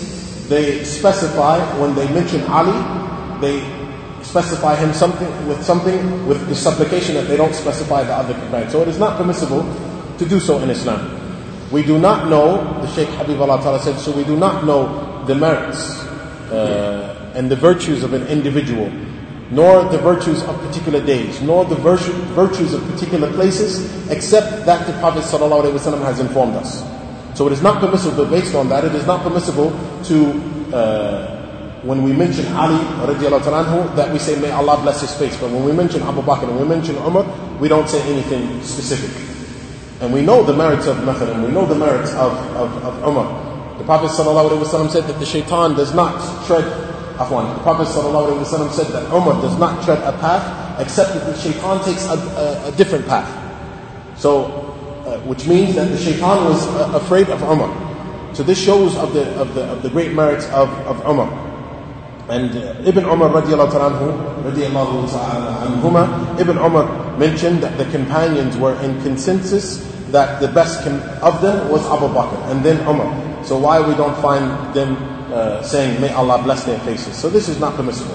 [0.49, 2.73] they specify, when they mention Ali,
[3.41, 3.61] they
[4.23, 8.73] specify him something with something with the supplication that they don't specify the other companions.
[8.73, 9.63] So it is not permissible
[10.17, 11.15] to do so in Islam.
[11.71, 14.89] We do not know, the Shaykh Habib Allah Ta'ala said, so we do not know
[15.29, 16.01] the merits
[16.51, 18.91] uh, and the virtues of an individual,
[19.51, 24.87] nor the virtues of particular days, nor the virtue, virtues of particular places, except that
[24.87, 26.83] the Prophet ﷺ has informed us.
[27.39, 29.71] So it is not permissible, based on that, it is not permissible
[30.05, 30.33] to,
[30.75, 35.37] uh, when we mention Ali anhu, that we say, may Allah bless his face.
[35.39, 37.25] But when we mention Abu Bakr and we mention Umar,
[37.61, 39.15] we don't say anything specific.
[40.01, 43.48] And we know the merits of Mathalan, we know the merits of, of, of Umar.
[43.79, 46.65] The Prophet ﷺ said that the shaitan does not tread
[47.17, 47.55] Afwan.
[47.57, 51.85] The Prophet ﷺ said that Umar does not tread a path except that the shaitan
[51.85, 53.27] takes a, a, a different path.
[54.19, 54.69] So
[55.09, 57.73] uh, which means that the shaitan was uh, afraid of Umar.
[58.35, 61.31] So this shows of the, of the, of the great merits of, of Umar.
[62.29, 64.13] And uh, Ibn Umar radiallahu anhu,
[64.45, 69.79] radiallahu anhuma, Ibn Umar mentioned that the companions were in consensus
[70.13, 73.09] that the best of them was Abu Bakr and then Umar.
[73.49, 74.97] So why we don't find them
[75.33, 77.17] uh, saying, may Allah bless their faces.
[77.17, 78.13] So this is not permissible.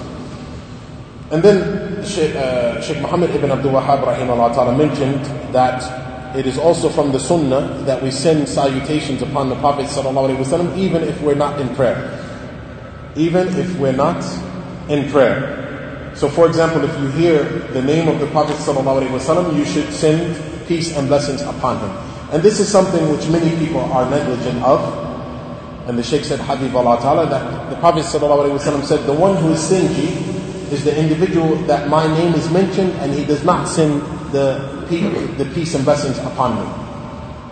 [1.32, 6.88] And then Sheikh, uh, Sheikh Muhammad ibn Abdul Wahhab rahimahullah mentioned that it is also
[6.88, 11.60] from the sunnah that we send salutations upon the Prophet ﷺ even if we're not
[11.60, 11.98] in prayer.
[13.16, 14.22] Even if we're not
[14.88, 16.12] in prayer.
[16.14, 17.42] So for example, if you hear
[17.74, 21.90] the name of the Prophet ﷺ, you should send peace and blessings upon him.
[22.30, 25.04] And this is something which many people are negligent of.
[25.86, 29.50] And the Shaykh said, Habib Allah Ta'ala, that the Prophet ﷺ said, the one who
[29.50, 30.16] is stingy
[30.72, 34.00] is the individual that my name is mentioned and he does not send
[34.32, 36.66] the the peace and blessings upon me.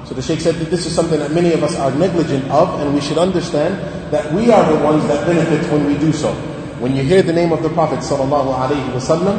[0.07, 2.81] So the Shaykh said that this is something that many of us are negligent of,
[2.81, 3.79] and we should understand
[4.13, 6.33] that we are the ones that benefit when we do so.
[6.81, 9.39] When you hear the name of the Prophet wasallam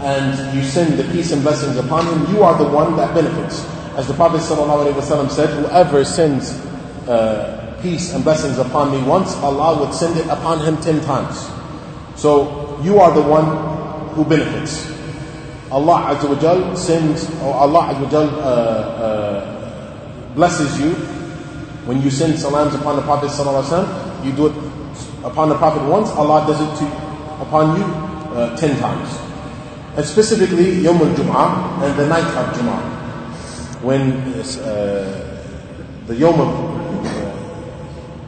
[0.00, 3.64] and you send the peace and blessings upon him, you are the one that benefits.
[3.96, 6.52] As the Prophet wasallam said, whoever sends
[7.06, 11.48] uh, peace and blessings upon me once, Allah would send it upon him ten times.
[12.16, 13.46] So you are the one
[14.14, 14.88] who benefits.
[15.70, 20.94] Allah Azza wa Jal sends, or Allah Azza wa Jal uh, uh, blesses you
[21.86, 24.54] when you send salams upon the Prophet Sallallahu you do it
[25.24, 26.86] upon the Prophet once, Allah does it to,
[27.42, 27.84] upon you
[28.36, 29.08] uh, ten times.
[29.96, 33.82] And specifically, Yom al-Jum'ah and the night of Jum'ah.
[33.82, 35.42] When uh,
[36.06, 36.69] the Yom of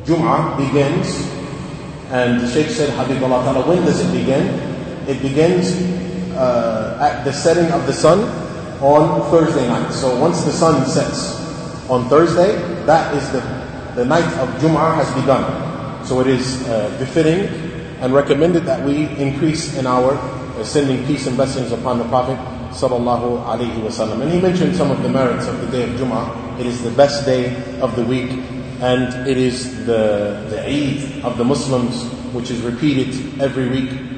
[0.05, 1.31] Jum'ah begins,
[2.11, 4.49] and the Shaykh said, Habib Allah Ta'ala, when does it begin?
[5.09, 5.73] It begins
[6.35, 8.21] uh, at the setting of the sun
[8.83, 9.93] on Thursday night.
[9.93, 11.39] So once the sun sets
[11.89, 13.41] on Thursday, that is the,
[13.95, 16.05] the night of Jum'ah has begun.
[16.05, 17.47] So it is uh, befitting
[18.03, 22.39] and recommended that we increase in our uh, sending peace and blessings upon the Prophet
[22.75, 24.23] sallallahu alaihi wasallam.
[24.23, 26.59] And he mentioned some of the merits of the day of Jum'ah.
[26.59, 28.33] It is the best day of the week,
[28.83, 32.05] and it is the the Eid of the Muslims,
[32.35, 34.13] which is repeated every week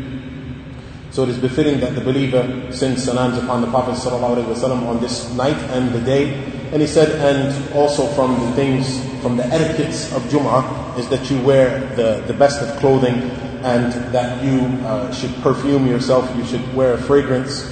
[1.15, 2.43] so it is befitting that the believer
[2.73, 6.35] sends salams upon the Prophet ﷺ on this night and the day.
[6.73, 11.31] And he said, and also from the things, from the etiquettes of Jum'ah, is that
[11.31, 13.15] you wear the, the best of clothing
[13.62, 17.62] and that you uh, should perfume yourself, you should wear a fragrance.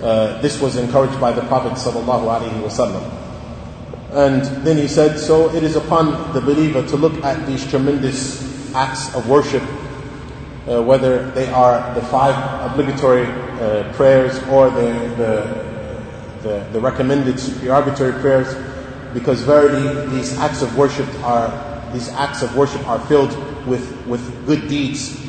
[0.00, 3.25] Uh, this was encouraged by the Prophet ﷺ.
[4.16, 8.42] And then he said, so it is upon the believer to look at these tremendous
[8.74, 9.62] acts of worship
[10.68, 12.34] uh, whether they are the five
[12.70, 18.54] obligatory uh, prayers or the, the, the, the, recommended supererogatory prayers,
[19.14, 21.50] because verily these acts of worship are
[21.92, 23.30] these acts of worship are filled
[23.66, 25.22] with, with good deeds.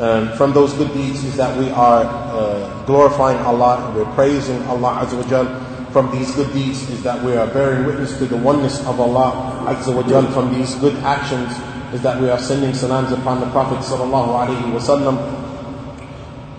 [0.00, 5.06] Um, from those good deeds is that we are uh, glorifying Allah, we're praising Allah
[5.06, 5.69] Azza wa Jal.
[5.92, 9.66] From these good deeds is that we are bearing witness to the oneness of Allah
[9.66, 10.22] Azza wa Jal.
[10.30, 11.50] From these good actions
[11.92, 15.18] is that we are sending salams upon the Prophet sallallahu alaihi wasallam.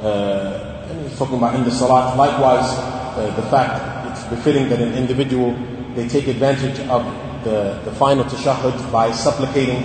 [0.04, 2.18] Uh, he's talking about in the salat.
[2.18, 2.76] Likewise,
[3.16, 3.80] uh, the fact
[4.12, 5.56] it's befitting that an individual
[5.96, 7.06] they take advantage of
[7.46, 9.84] the, the final tashahhud by supplicating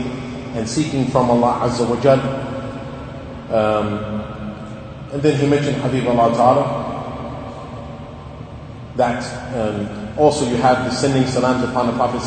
[0.59, 2.18] and seeking from Allah Azza wa Jal.
[3.55, 4.26] Um,
[5.12, 6.86] and then he mentioned Habib Allah Ta'ala
[8.97, 9.22] that
[9.55, 9.88] um,
[10.18, 12.20] also you have the sending salams upon the Prophet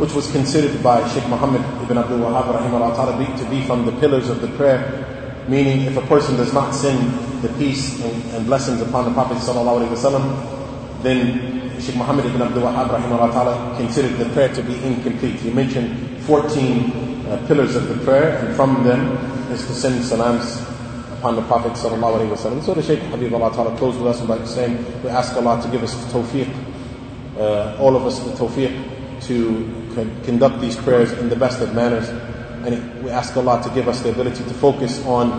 [0.00, 4.40] which was considered by Sheikh Muhammad ibn Abdul ta'ala, to be from the pillars of
[4.40, 5.04] the prayer.
[5.48, 9.38] Meaning, if a person does not send the peace and, and blessings upon the Prophet
[11.02, 15.36] then Sheikh Muhammad ibn Abdul ta'ala, considered the prayer to be incomplete.
[15.36, 19.16] He mentioned 14 uh, pillars of the prayer, and from them
[19.52, 20.67] is to send salams
[21.18, 22.62] upon the Prophet sallallahu alaihi wasallam.
[22.62, 25.68] So the Shaykh Habib Allah Ta'ala closed with us by saying, we ask Allah to
[25.68, 26.48] give us the tawfiq,
[27.36, 31.74] uh, all of us the tawfiq to con- conduct these prayers in the best of
[31.74, 32.08] manners.
[32.62, 35.32] And we ask Allah to give us the ability to focus on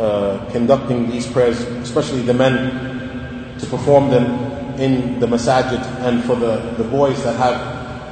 [0.00, 6.36] uh, conducting these prayers, especially the men, to perform them in the masajid, and for
[6.36, 7.56] the, the boys that have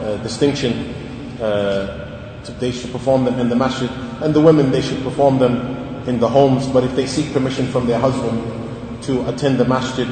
[0.02, 0.94] uh, distinction,
[1.40, 3.90] uh, they should perform them in the masjid,
[4.22, 7.67] and the women, they should perform them in the homes, but if they seek permission
[7.67, 10.07] from their husband to attend the masjid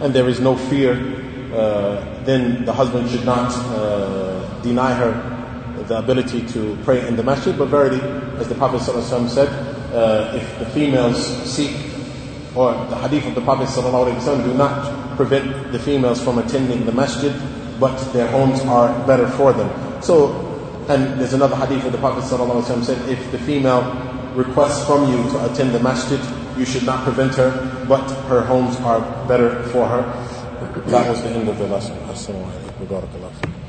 [0.00, 0.92] and there is no fear,
[1.54, 5.12] uh, then the husband should not uh, deny her
[5.88, 7.56] the ability to pray in the masjid.
[7.58, 8.00] But verily,
[8.38, 9.48] as the Prophet ﷺ said,
[9.92, 11.18] uh, if the females
[11.50, 11.74] seek,
[12.54, 16.92] or the hadith of the Prophet ﷺ do not prevent the females from attending the
[16.92, 17.34] masjid,
[17.80, 19.68] but their homes are better for them.
[20.02, 20.46] So,
[20.88, 23.82] and there's another hadith of the Prophet ﷺ said, if the female
[24.35, 26.19] requests from you to attend the masjid,
[26.57, 27.51] you should not prevent her,
[27.87, 30.03] but her homes are better for her.
[30.87, 31.97] That was the end of the lesson.
[32.07, 32.45] Assalamu
[32.79, 33.64] alaikum.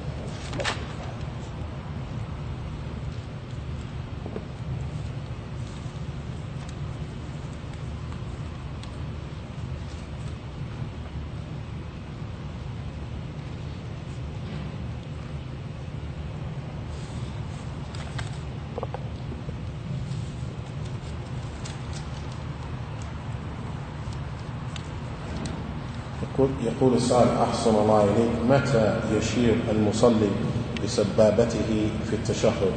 [26.97, 28.31] السائل أحسن الله إليك.
[28.51, 30.31] متى يشير المصلي
[30.85, 32.77] بسبابته في التشهد؟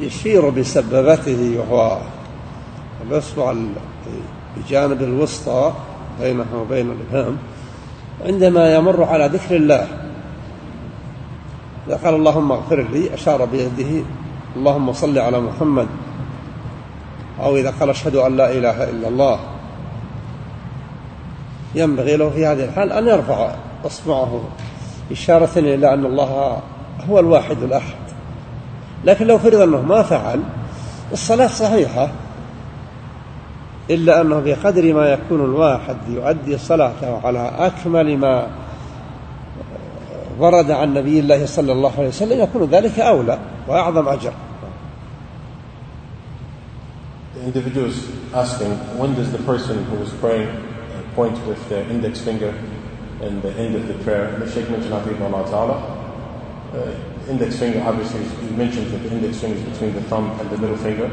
[0.00, 1.98] يشير بسبابته وهو
[3.06, 3.54] الإصبع
[4.56, 5.72] بجانب الوسطى
[6.20, 7.36] بينه وبين الإبهام
[8.26, 9.86] عندما يمر على ذكر الله.
[11.88, 14.04] إذا قال اللهم اغفر لي أشار بيده
[14.56, 15.86] اللهم صل على محمد.
[17.40, 19.51] أو إذا قال أشهد أن لا إله إلا الله.
[21.74, 23.54] ينبغي له في هذه الحال أن يرفع
[23.86, 24.40] إصبعه
[25.12, 26.62] إشارة إلى أن الله
[27.08, 27.94] هو الواحد الأحد.
[29.04, 30.40] لكن لو فرض أنه ما فعل
[31.12, 32.10] الصلاة صحيحة
[33.90, 38.46] إلا أنه بقدر ما يكون الواحد يؤدي صلاته على أكمل ما
[40.38, 44.32] ورد عن نبي الله صلى الله عليه وسلم يكون ذلك أولى وأعظم أجر.
[47.34, 50.48] The individual is asking, when does the person who is praying
[51.14, 52.54] point with their index finger
[53.20, 54.38] in the end of the prayer.
[54.38, 56.02] The Shaykh mentioned, Allah Ta'ala,
[56.74, 60.50] uh, index finger, obviously, he mentions that the index finger is between the thumb and
[60.50, 61.08] the middle finger.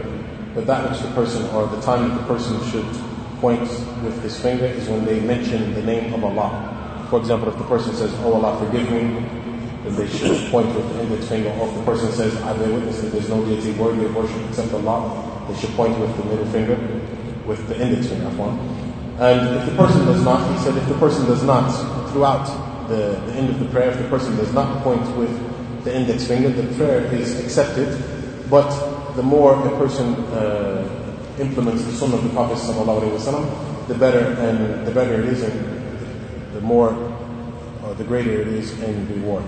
[0.56, 2.86] But that which the person, or the time that the person should
[3.40, 3.62] point
[4.04, 7.06] with his finger is when they mention the name of Allah.
[7.10, 9.24] For example, if the person says, Oh Allah, forgive me,
[9.84, 11.50] then they should point with the index finger.
[11.60, 14.42] Or if the person says, I bear witness that there's no deity worthy of worship
[14.50, 16.76] except Allah, they should point with the middle finger,
[17.46, 18.30] with the index finger.
[19.20, 21.70] And if the person does not, he said, if the person does not,
[22.12, 25.94] throughout the, the end of the prayer, if the person does not point with the
[25.94, 28.02] index finger, the prayer is accepted.
[28.50, 28.70] But
[29.16, 34.88] the more a person uh, implements the sunnah of the Prophet wasallam, the better and
[34.88, 36.92] the better it is, and the more
[37.84, 39.44] or the greater it is in reward.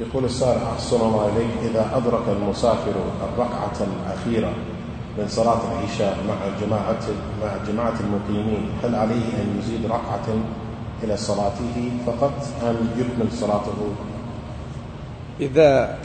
[0.00, 2.92] يقول السائل أحسن الله إليك إذا أدرك المسافر
[3.22, 4.52] الركعة الأخيرة
[5.18, 7.02] من صلاة العشاء مع جماعة
[7.42, 10.26] مع جماعة المقيمين هل عليه أن يزيد ركعة
[11.02, 12.32] إلى صلاته فقط
[12.62, 13.92] أم يكمل صلاته؟
[15.40, 15.98] إذا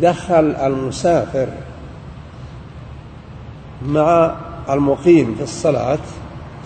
[0.00, 1.48] دخل المسافر
[3.86, 4.36] مع
[4.70, 5.98] المقيم في الصلاة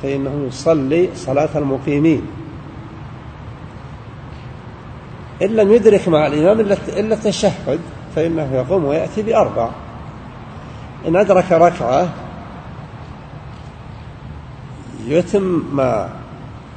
[0.02, 2.22] فإنه يصلي صلاة المقيمين
[5.44, 7.80] إن لم يدرك مع الإمام إلا التشهد
[8.16, 9.70] فإنه يقوم ويأتي بأربع.
[11.08, 12.08] إن أدرك ركعة
[15.06, 16.08] يتم ما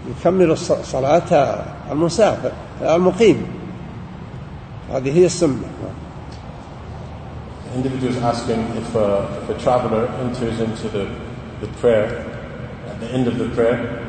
[0.09, 2.51] يكمل صلاة المسافر
[2.81, 3.45] المقيم.
[4.91, 5.57] هذه هي السنة.
[7.75, 11.05] Individual is asking if a, if a traveler enters into the,
[11.61, 12.25] the prayer
[12.89, 14.03] at the end of the prayer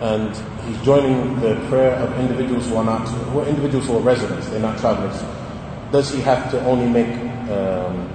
[0.00, 0.30] and
[0.68, 4.48] he's joining the prayer of individuals who are not who are individuals who are residents,
[4.48, 5.20] they're not travelers.
[5.90, 7.08] Does he have to only make
[7.50, 8.08] um,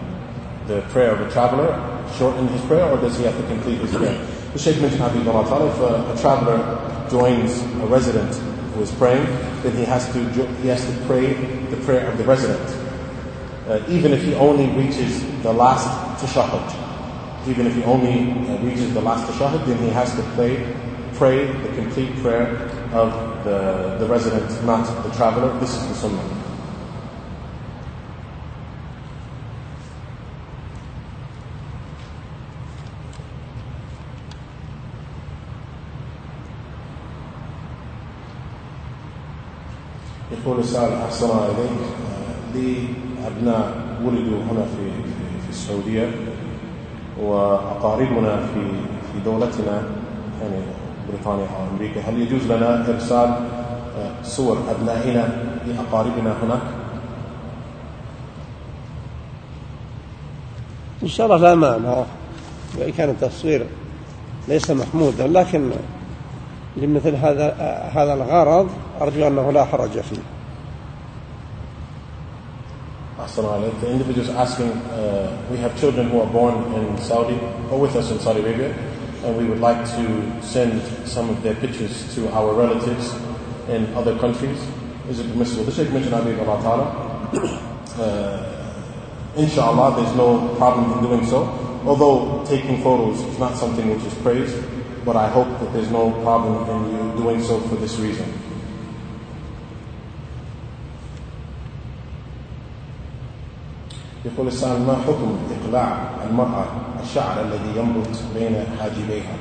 [0.67, 1.73] the prayer of a traveler
[2.17, 4.25] shorten his prayer or does he have to complete his prayer?
[4.53, 6.61] The Shaykh mentioned Habib if a, a traveler
[7.09, 8.35] joins a resident
[8.73, 9.25] who is praying,
[9.63, 10.19] then he has to
[10.61, 11.33] he has to pray
[11.69, 12.83] the prayer of the resident
[13.67, 15.87] uh, even if he only reaches the last
[16.21, 17.47] tashahhud.
[17.47, 20.75] Even if he only uh, reaches the last tashahhud, then he has to pray,
[21.14, 23.12] pray the complete prayer of
[23.44, 25.58] the, the resident, not the traveler.
[25.60, 26.38] This is the sunnah.
[40.32, 41.30] يقول السائل أحسن
[42.54, 42.88] إليك
[43.26, 44.90] أبناء ولدوا هنا في
[45.44, 46.10] في السعودية
[47.20, 48.60] وأقاربنا في
[49.12, 49.82] في دولتنا
[50.42, 50.62] يعني
[51.13, 53.29] بريطانيا أو أمريكا هل يجوز لنا إرسال
[53.97, 55.29] آه، صور أبنائنا
[55.67, 56.61] لأقاربنا هناك؟
[61.03, 62.03] إن شاء الله لا مانع.
[62.77, 63.65] وإن كان التصوير
[64.47, 65.71] ليس محمودا لكن
[66.77, 67.53] لمثل هذا
[67.95, 68.69] هذا الغرض
[69.01, 70.21] أرجو أنه لا حرج فيه.
[73.25, 77.39] The individual is asking, uh, we have children who are born in Saudi
[77.71, 78.75] or with us in Saudi Arabia,
[79.23, 83.13] and we would like to send some of their pictures to our relatives
[83.69, 84.59] in other countries.
[85.09, 85.63] Is it permissible?
[85.63, 87.63] The Shaykh mentioned Abi Allah Ta'ala.
[87.93, 88.73] Uh,
[89.35, 91.45] inshallah, there's no problem in doing so.
[91.85, 94.57] Although taking photos is not something which is praised,
[95.05, 98.25] but I hope that there's no problem in you doing so for this reason.
[104.25, 106.65] يقول السائل ما حكم إقلاع المرأة
[107.03, 109.35] الشعر الذي ينبت بين حاجبيها؟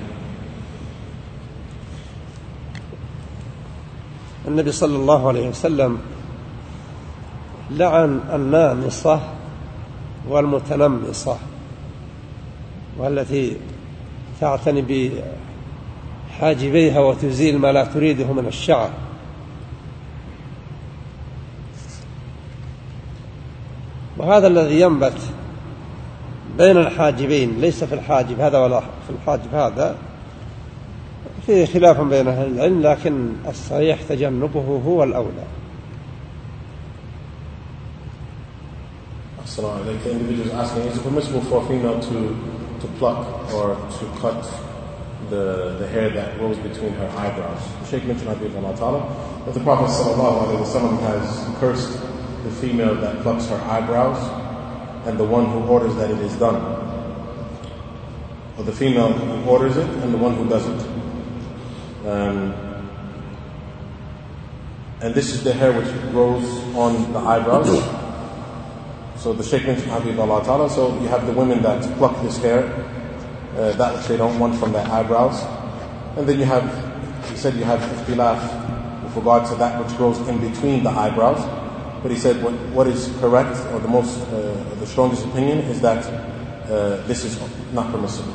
[4.48, 5.98] النبي صلى الله عليه وسلم
[7.70, 9.20] لعن النامصة
[10.28, 11.36] والمتنمصة
[12.98, 13.56] والتي
[14.40, 15.12] تعتني
[16.30, 18.90] بحاجبيها وتزيل ما لا تريده من الشعر.
[24.22, 25.18] وهذا الذي ينبت
[26.58, 29.96] بين الحاجبين ليس في الحاجب هذا ولا في الحاجب هذا
[31.46, 35.44] فيه خلاف بين أهل العلم لكن الصحيح تجنبه هو الأولى
[39.44, 40.02] Assalamu alaikum.
[40.04, 42.18] The individual is asking, is it permissible for a female to,
[42.80, 44.48] to pluck or to cut
[45.28, 47.60] the, the hair that grows between her eyebrows?
[47.82, 52.11] The Shaykh mentioned Allah Ta'ala that the Prophet Sallallahu Alaihi Wasallam has cursed
[52.42, 54.18] the female that plucks her eyebrows
[55.06, 56.56] and the one who orders that it is done.
[58.56, 60.80] Or the female who orders it and the one who doesn't.
[62.06, 62.54] Um,
[65.00, 66.44] and this is the hair which grows
[66.76, 67.66] on the eyebrows.
[69.16, 70.70] So the Shaykh mentioned Habib Allah Ta'ala.
[70.70, 72.66] So you have the women that pluck this hair,
[73.56, 75.42] uh, that which they don't want from their eyebrows.
[76.16, 76.66] And then you have,
[77.30, 81.61] he said you have ikhtilaf with regard to that which grows in between the eyebrows.
[82.01, 85.81] But he said what, what is correct or the most, uh, the strongest opinion is
[85.81, 87.39] that uh, this is
[87.73, 88.33] not permissible.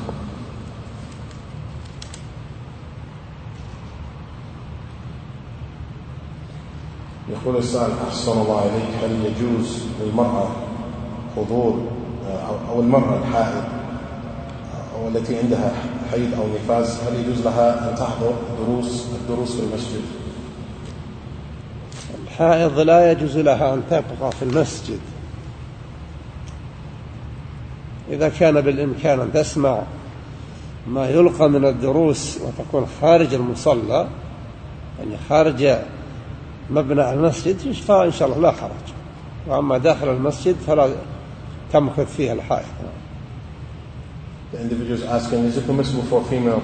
[7.28, 10.49] يقول السائل أحسن الله إليك هل يجوز للمرأة
[11.37, 11.83] حضور
[12.68, 13.64] أو المرأة الحائض
[14.97, 15.72] أو التي عندها
[16.11, 20.03] حيض أو نفاس هل يجوز لها أن تحضر دروس الدروس في المسجد؟
[22.38, 25.00] الحائض لا يجوز لها أن تبقى في المسجد.
[28.10, 29.82] إذا كان بالإمكان أن تسمع
[30.88, 34.08] ما يلقى من الدروس وتكون خارج المصلى
[35.00, 35.78] يعني خارج
[36.70, 38.88] مبنى المسجد فإن شاء الله لا حرج.
[39.48, 40.90] وأما داخل المسجد فلا
[41.74, 42.66] تمكث فيها الحائض.
[44.54, 46.62] The individual is asking, is it permissible for a female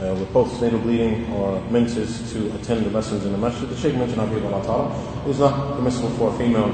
[0.00, 3.68] uh, with both natal bleeding or menses to attend the lessons in the masjid.
[3.68, 6.70] The Shaykh mentioned Habib Allah Ta'ala, it is not permissible for a female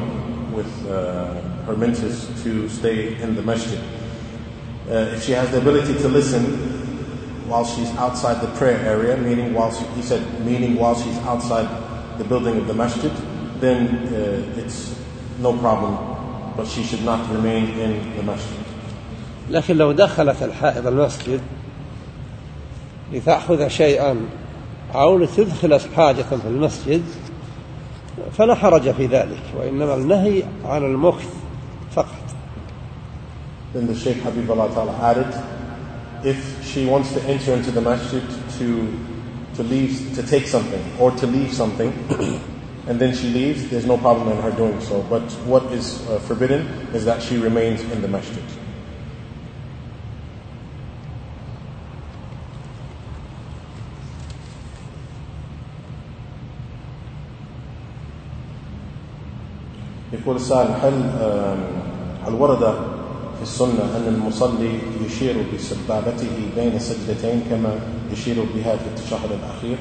[0.53, 3.81] with uh, her menses to stay in the masjid.
[4.89, 6.43] uh, if she has the ability to listen
[7.49, 11.69] while she's outside the prayer area, meaning while she, he said, meaning while she's outside
[12.19, 13.13] the building of the masjid,
[13.61, 14.99] then uh, it's
[15.39, 15.95] no problem,
[16.57, 18.59] but she should not remain in the masjid.
[19.51, 21.41] لكن لو دخلت الحائض المسجد
[23.13, 24.17] لتأخذ شيئا
[24.95, 27.03] أو لتدخل حاجة في المسجد
[28.33, 31.29] فلا حرج في ذلك وإنما النهي عن المكث
[31.95, 32.23] فقط
[33.73, 35.33] Then the Shaykh Habibullah Ta'ala added,
[36.27, 38.23] if she wants to enter into the masjid
[38.59, 38.99] to,
[39.55, 41.91] to leave, to take something or to leave something,
[42.87, 45.01] and then she leaves, there's no problem in her doing so.
[45.09, 48.45] But what is uh, forbidden is that she remains in the masjid.
[60.28, 60.94] يقول السائل هل
[62.28, 62.60] هل ورد
[63.38, 67.70] في السنة أن المصلي يشير بسبابته بين سجدتين كما
[68.12, 69.78] يشير بها في التشهد الأخير؟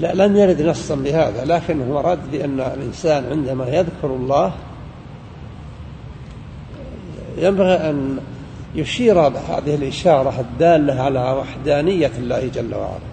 [0.00, 4.52] لا لم يرد نصا بهذا لكن هو رد بأن الإنسان عندما يذكر الله
[7.38, 8.18] ينبغي أن
[8.74, 13.11] يشير بهذه الإشارة الدالة على وحدانية الله جل وعلا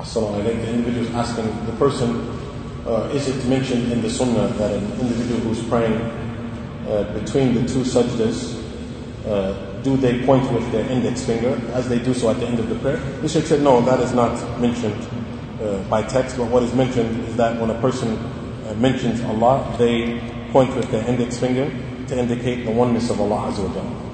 [0.00, 0.64] Assalamu alaikum.
[0.64, 2.26] The individual is asking the person,
[2.86, 6.00] uh, is it mentioned in the sunnah that an individual who's praying
[6.88, 8.56] uh, between the two sajdas,
[9.26, 12.58] uh, do they point with their index finger as they do so at the end
[12.58, 12.96] of the prayer?
[13.20, 15.06] The Shaykh said, no, that is not mentioned
[15.60, 19.74] uh, by text, but what is mentioned is that when a person uh, mentions Allah,
[19.78, 20.18] they
[20.50, 21.70] point with their index finger
[22.08, 24.09] to indicate the oneness of Allah Azza wa Jalla.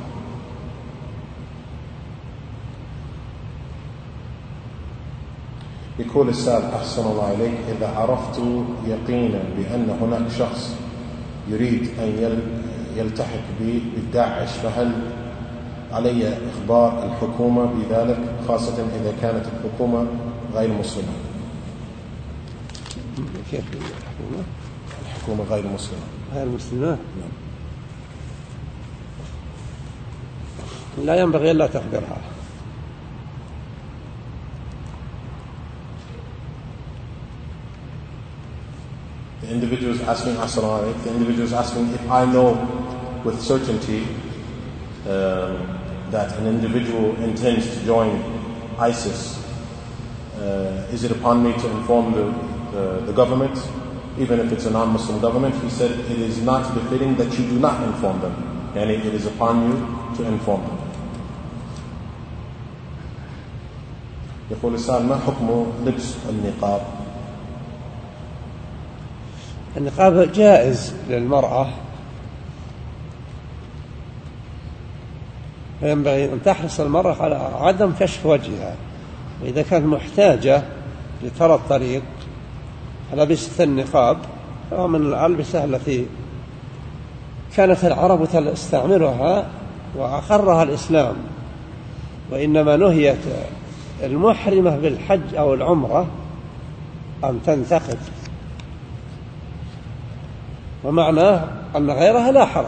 [5.98, 8.40] يقول السائل أحسن الله إليك إذا عرفت
[8.86, 10.74] يقينا بأن هناك شخص
[11.48, 12.40] يريد أن
[12.96, 14.92] يلتحق بي بالداعش فهل
[15.92, 18.18] علي إخبار الحكومة بذلك
[18.48, 20.06] خاصة إذا كانت الحكومة
[20.54, 21.08] غير مسلمة
[23.50, 24.44] كيف الحكومة؟
[25.06, 26.02] الحكومة غير مسلمة
[26.34, 27.30] غير مسلمة؟ نعم
[31.06, 32.35] لا ينبغي ألا تخبرها
[39.45, 42.53] The individual is asking, Assalamu the individual is asking if I know
[43.25, 44.03] with certainty
[45.09, 45.79] um,
[46.11, 48.21] that an individual intends to join
[48.77, 49.43] ISIS,
[50.37, 52.25] uh, is it upon me to inform the,
[52.71, 53.57] the, the government,
[54.19, 55.55] even if it's a non Muslim government?
[55.63, 59.25] He said, It is not befitting that you do not inform them, and it is
[59.25, 60.77] upon you to inform them.
[64.51, 66.94] يقول السائل ما حكم لبس النقاب
[69.76, 71.68] النقاب جائز للمرأة
[75.80, 78.74] فينبغي أن تحرص المرأة على عدم كشف وجهها.
[79.42, 80.62] وإذا كانت محتاجة
[81.22, 82.02] لترى الطريق
[83.14, 84.18] لبست النقاب
[84.70, 86.06] فهو من الألبسة التي
[87.56, 89.46] كانت العرب تستعملها
[89.96, 91.16] وأقرها الإسلام
[92.30, 93.18] وإنما نهيت
[94.02, 96.06] المحرمة بالحج أو العمرة
[97.24, 97.98] أن تنتقد.
[100.86, 101.44] ومعناه
[101.76, 102.66] أن غيرها لا حرج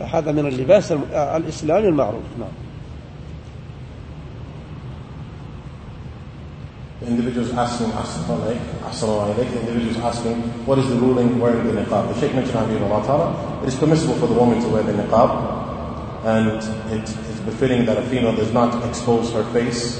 [0.00, 2.48] فهذا من اللباس الإسلامي المعروف نعم
[7.00, 12.12] The individual is asking, the individual is asking, what is the ruling wearing the niqab?
[12.12, 16.48] The Shaykh mentioned, Habib it is permissible for the woman to wear the niqab, and
[16.92, 19.98] it is befitting that a female does not expose her face.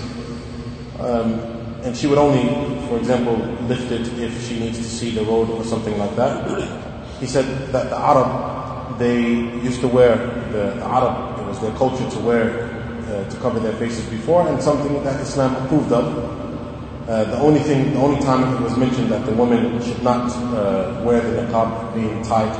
[0.98, 1.40] Um,
[1.84, 2.44] and she would only,
[2.88, 3.34] for example,
[3.66, 6.89] lift it if she needs to see the road or something like that.
[7.20, 9.20] He said that the Arab, they
[9.60, 10.16] used to wear,
[10.50, 12.64] the, the Arab, it was their culture to wear,
[13.12, 16.06] uh, to cover their faces before, and something that Islam approved of.
[17.06, 20.30] Uh, the only thing, the only time it was mentioned that the woman should not
[20.54, 22.56] uh, wear the niqab being tied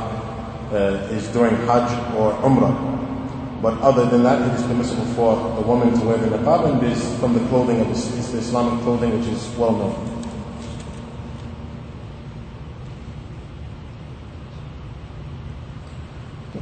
[0.71, 3.61] uh, is during Hajj or Umrah.
[3.63, 6.83] But other than that, it is permissible for the woman to wear the niqab, and
[6.83, 10.10] it is from the clothing of the Islamic clothing, which is well known.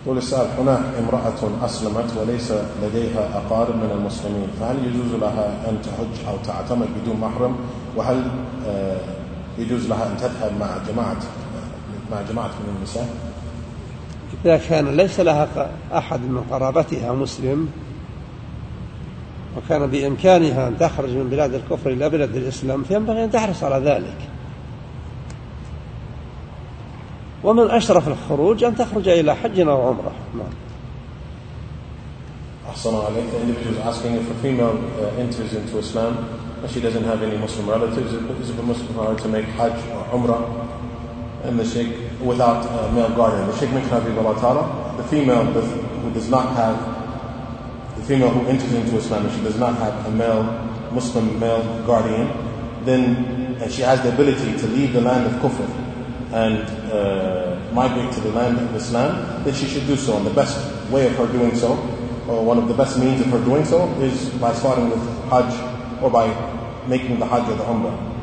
[0.06, 4.48] يقول السائل هناك امرأة أسلمت وليس لديها أقارب من المسلمين.
[4.60, 7.56] فهل يجوز لها أن تحج أو تعتمر بدون محرم؟
[7.96, 8.32] وهل
[9.58, 11.18] يجوز لها أن تذهب مع جماعة
[12.12, 13.08] مع جماعة من النساء؟
[14.46, 17.70] إذا كان ليس لها أحد من قرابتها مسلم
[19.58, 24.18] وكان بإمكانها أن تخرج من بلاد الكفر إلى بلاد الإسلام فينبغي أن تحرص على ذلك.
[27.44, 30.54] ومن أشرف الخروج أن تخرج إلى حج أو عمرة نعم
[32.70, 36.14] Ahsan alayk, the individual is asking if a female uh, enters into Islam
[36.62, 39.74] and she doesn't have any Muslim relatives, is it Muslim for her to make Hajj
[39.90, 40.46] or Umrah
[41.46, 43.48] and the Sheikh without a male guardian?
[43.48, 46.78] The Sheikh mentioned Ta'ala, the female who does not have,
[47.98, 50.44] the female who enters into Islam and she does not have a male,
[50.92, 52.30] Muslim male guardian,
[52.86, 55.89] then and she has the ability to leave the land of Kufr
[56.33, 60.17] and uh, migrate to the land of Islam, then she should do so.
[60.17, 60.59] And the best
[60.91, 61.75] way of her doing so
[62.29, 65.53] or one of the best means of her doing so is by starting with Hajj
[66.03, 66.27] or by
[66.89, 68.15] making the Hajj or the Umrah.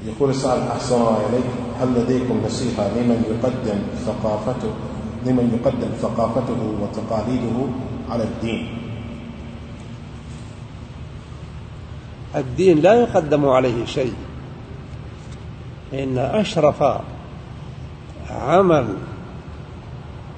[0.00, 4.72] يقول السائل أحسن إليك هل لديكم نصيحة لمن يقدم ثقافته
[5.26, 7.56] لمن يقدم ثقافته وتقاليده
[8.09, 8.67] على الدين؟
[12.35, 14.13] الدين لا يقدم عليه شيء
[15.93, 16.83] إن أشرف
[18.29, 18.87] عمل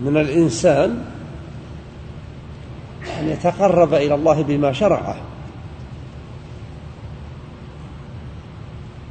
[0.01, 1.05] من الإنسان
[3.19, 5.15] أن يتقرب إلى الله بما شرعه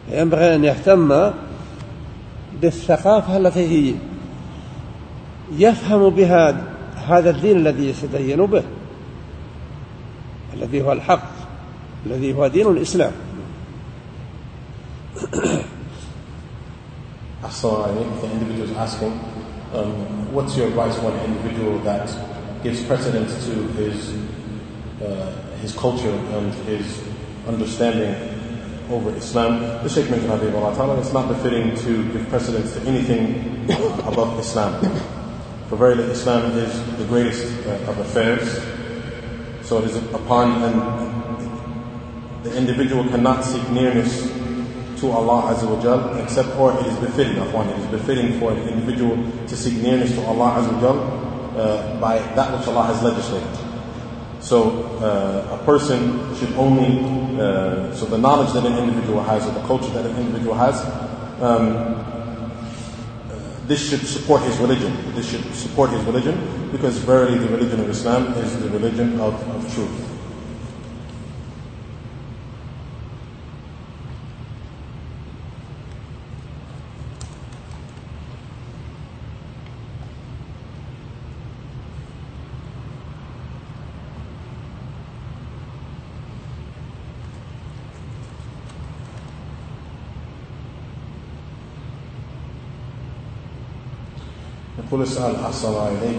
[0.08, 1.30] ينبغي أن يهتم
[2.62, 3.96] بالثقافة التي
[5.52, 6.75] يفهم بها
[7.06, 8.62] هذا الدين الذي يتدين به
[10.54, 11.30] الذي هو الحق
[12.06, 13.12] الذي هو دين الإسلام
[17.42, 19.12] Assalamu the individual is asking,
[19.72, 22.10] um, what's your advice for an individual that
[22.62, 24.14] gives precedence to his,
[25.00, 25.30] uh,
[25.62, 27.02] his culture and his
[27.46, 28.14] understanding
[28.90, 29.60] over Islam?
[29.84, 30.42] The Shaykh mentioned,
[30.98, 33.64] it's not befitting to give precedence to anything
[34.04, 34.82] above Islam.
[35.68, 38.62] For verily Islam is the greatest uh, of affairs.
[39.66, 44.30] So it is upon and the individual cannot seek nearness
[45.00, 48.38] to Allah Azza wa Jal, except or it is befitting of one, it is befitting
[48.38, 49.16] for an individual
[49.48, 50.98] to seek nearness to Allah Azza wa Jal
[51.58, 53.48] uh, by that which Allah has legislated.
[54.38, 57.02] So uh, a person should only,
[57.40, 60.80] uh, so the knowledge that an individual has or the culture that an individual has,
[61.42, 62.15] um,
[63.66, 64.92] this should support his religion.
[65.14, 69.34] This should support his religion because verily the religion of Islam is the religion of,
[69.50, 70.05] of truth.
[94.86, 96.18] يقول السؤال أحسن إليك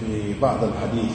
[0.00, 1.12] في بعض الحديث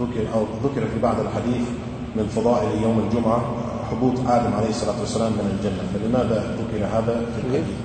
[0.00, 1.68] ذكر أو ذكر في بعض الحديث
[2.16, 3.42] من فضائل يوم الجمعة
[3.90, 5.82] حبوط آدم عليه الصلاة والسلام من الجنة.
[5.94, 7.76] فلماذا ذكر هذا في الحديث؟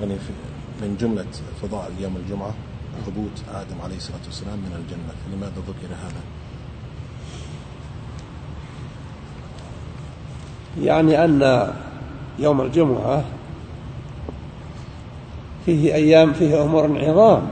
[0.00, 0.32] يعني في
[0.82, 1.26] من جملة
[1.62, 2.54] فضائل يوم الجمعة
[3.06, 5.12] حبوط آدم عليه الصلاة والسلام من الجنة.
[5.24, 6.22] فلماذا ذكر هذا؟
[10.86, 11.72] يعني أن
[12.38, 13.24] يوم الجمعة
[15.66, 17.42] فيه أيام فيه أمور عظام.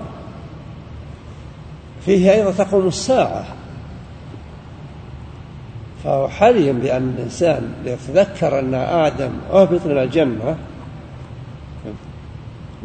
[2.04, 3.44] فيه أيضا تقوم الساعة.
[6.04, 10.56] فهو حري بأن الإنسان يتذكر أن آدم أهبط من الجنة.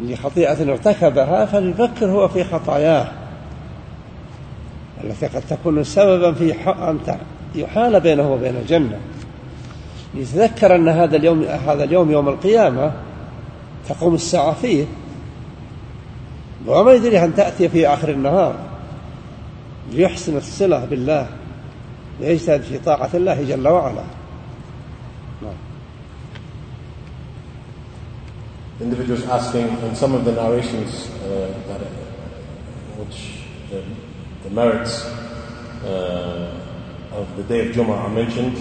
[0.02, 3.08] لخطيئة ارتكبها فليفكر هو في خطاياه.
[5.04, 6.98] التي قد تكون سببا في أن
[7.54, 8.98] يحال بينه وبين الجنة.
[10.14, 12.92] يتذكر أن هذا اليوم هذا اليوم يوم القيامة
[13.88, 14.84] تقوم الساعة فيه.
[16.66, 18.56] وما يدري أن تأتي في آخر النهار
[19.92, 21.26] ليحسن الصلة بالله
[22.20, 24.04] ليجتهد في طاعة الله جل وعلا
[25.42, 25.54] نعم.
[28.80, 31.86] Individuals asking in some of the narrations uh, that, uh,
[32.98, 33.40] which
[33.70, 33.82] the,
[34.44, 35.04] the merits
[35.84, 36.52] uh,
[37.12, 38.56] of the day of Jummah are mentioned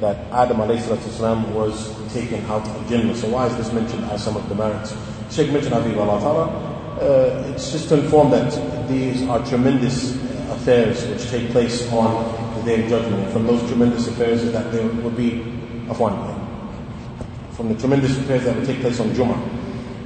[0.00, 3.14] that Adam والسلام, was taken out of Jannah.
[3.14, 4.94] So why is this mentioned as some of the merits?
[5.30, 6.71] Sheikh mentioned Habib Allah Ta'ala
[7.02, 8.52] uh, it's just to inform that
[8.88, 10.14] these are tremendous
[10.50, 13.30] affairs which take place on the Day of Judgment.
[13.32, 15.40] From those tremendous affairs is that there will be,
[15.88, 16.14] one,
[17.52, 19.40] from the tremendous affairs that will take place on Jummah.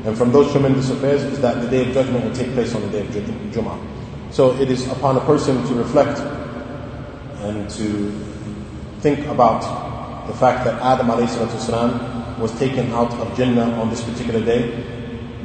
[0.07, 2.82] And from those tremendous affairs is that the Day of Judgment will take place on
[2.82, 3.07] the Day of
[3.53, 3.78] Jummah.
[4.32, 6.18] So it is upon a person to reflect
[7.40, 8.11] and to
[9.01, 11.09] think about the fact that Adam
[12.40, 14.97] was taken out of Jannah on this particular day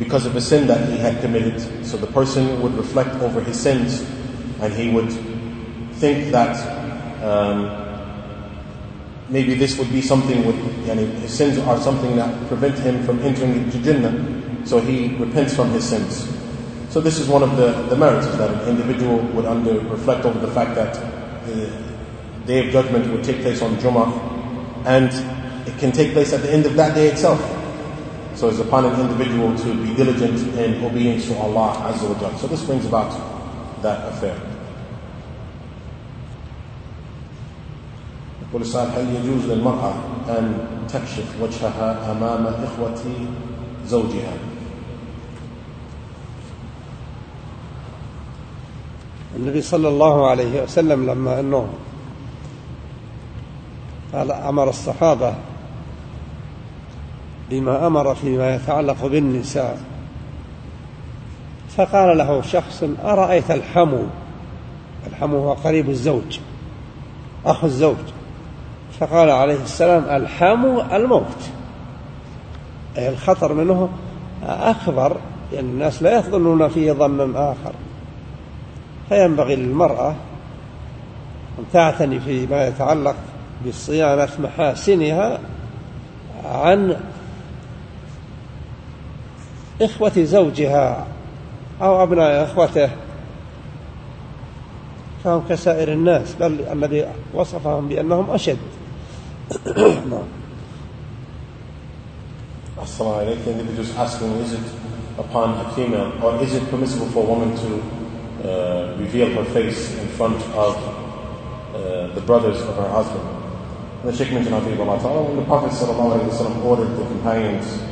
[0.02, 1.62] because of a sin that he had committed.
[1.86, 4.02] So the person would reflect over his sins
[4.60, 5.12] and he would
[6.02, 6.58] think that
[7.22, 7.70] um,
[9.30, 10.56] maybe this would be something with,
[10.88, 15.56] yani, his sins are something that prevent him from entering the Jannah, so he repents
[15.56, 16.28] from his sins.
[16.90, 20.26] So this is one of the, the merits, is that an individual would under, reflect
[20.26, 20.96] over the fact that
[21.46, 21.72] the
[22.48, 24.10] day of judgment would take place on Jummah,
[24.88, 25.14] and
[25.68, 27.40] it can take place at the end of that day itself.
[28.41, 32.39] So it's upon an individual to be diligent in obedience to Allah Azza wa Jalla.
[32.39, 33.13] So this brings about
[33.83, 34.37] that affair.
[38.47, 39.93] يقول السؤال هل يجوز للمرأة
[40.29, 40.55] أن
[40.89, 43.03] تكشف وجهها أمام إخوة
[43.87, 44.33] زوجها
[49.37, 51.67] النبي صلى الله عليه وسلم لما أنه
[54.13, 55.35] قال أمر الصحابة
[57.52, 59.80] بما أمر فيما يتعلق بالنساء.
[61.78, 64.04] فقال له شخص أرأيت الحمو؟
[65.08, 66.40] الحمو هو قريب الزوج
[67.46, 67.96] أخو الزوج.
[69.00, 71.50] فقال عليه السلام الحمو الموت.
[72.98, 73.90] أي الخطر منه
[74.48, 75.16] لأن
[75.54, 77.74] يعني الناس لا يظنون فيه ظنا آخر.
[79.10, 80.16] فينبغي للمرأة
[81.60, 83.16] أن تعتني فيما يتعلق
[83.68, 85.40] بصيانة محاسنها
[86.46, 86.96] عن
[89.82, 91.08] إخوة زوجها
[91.82, 92.90] أو أبناء إخوته
[95.24, 98.58] فهم كسائر الناس بل الذي وصفهم بأنهم أشد
[100.06, 100.28] no.
[102.78, 103.60] Assalamu alaikum.
[103.60, 104.64] Individuals asking, is it
[105.18, 109.98] upon a female, or is it permissible for a woman to uh, reveal her face
[110.00, 110.76] in front of
[111.76, 113.28] uh, the brothers of her husband?
[114.02, 117.84] And the Sheikh mentioned, when the Prophet ﷺ ordered the companions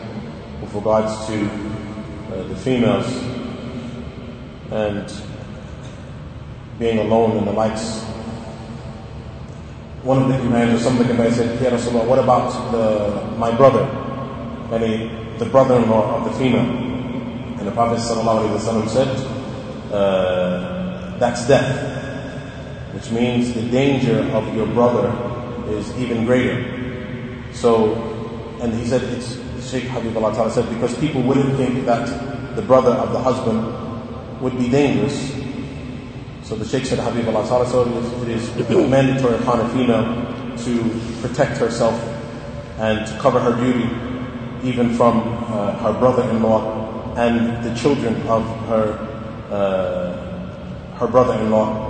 [0.61, 1.68] with regards to uh, the
[2.59, 3.07] females
[4.71, 5.11] and
[6.77, 8.01] being alone and the likes,
[10.03, 13.55] one of the companions some of the companions said, Ya Rasulullah, what about the, my
[13.55, 13.83] brother?
[14.71, 16.69] And the brother-in-law of the female.
[17.59, 19.07] And the Prophet ﷺ said,
[19.91, 21.97] uh, that's death.
[22.93, 25.11] Which means the danger of your brother
[25.69, 26.63] is even greater.
[27.53, 27.95] So,
[28.61, 29.37] and he said, it's,
[29.69, 32.07] Shaykh Habibullah Ta'ala said, because people wouldn't think that
[32.59, 35.31] the brother of the husband would be dangerous.
[36.43, 37.83] So the Sheikh said, Habib Allah so
[38.21, 40.03] it is, it is mandatory upon a female
[40.65, 41.95] to protect herself
[42.77, 43.87] and to cover her beauty
[44.67, 49.07] even from uh, her brother-in-law and the children of her
[49.51, 51.87] uh, her brother-in-law.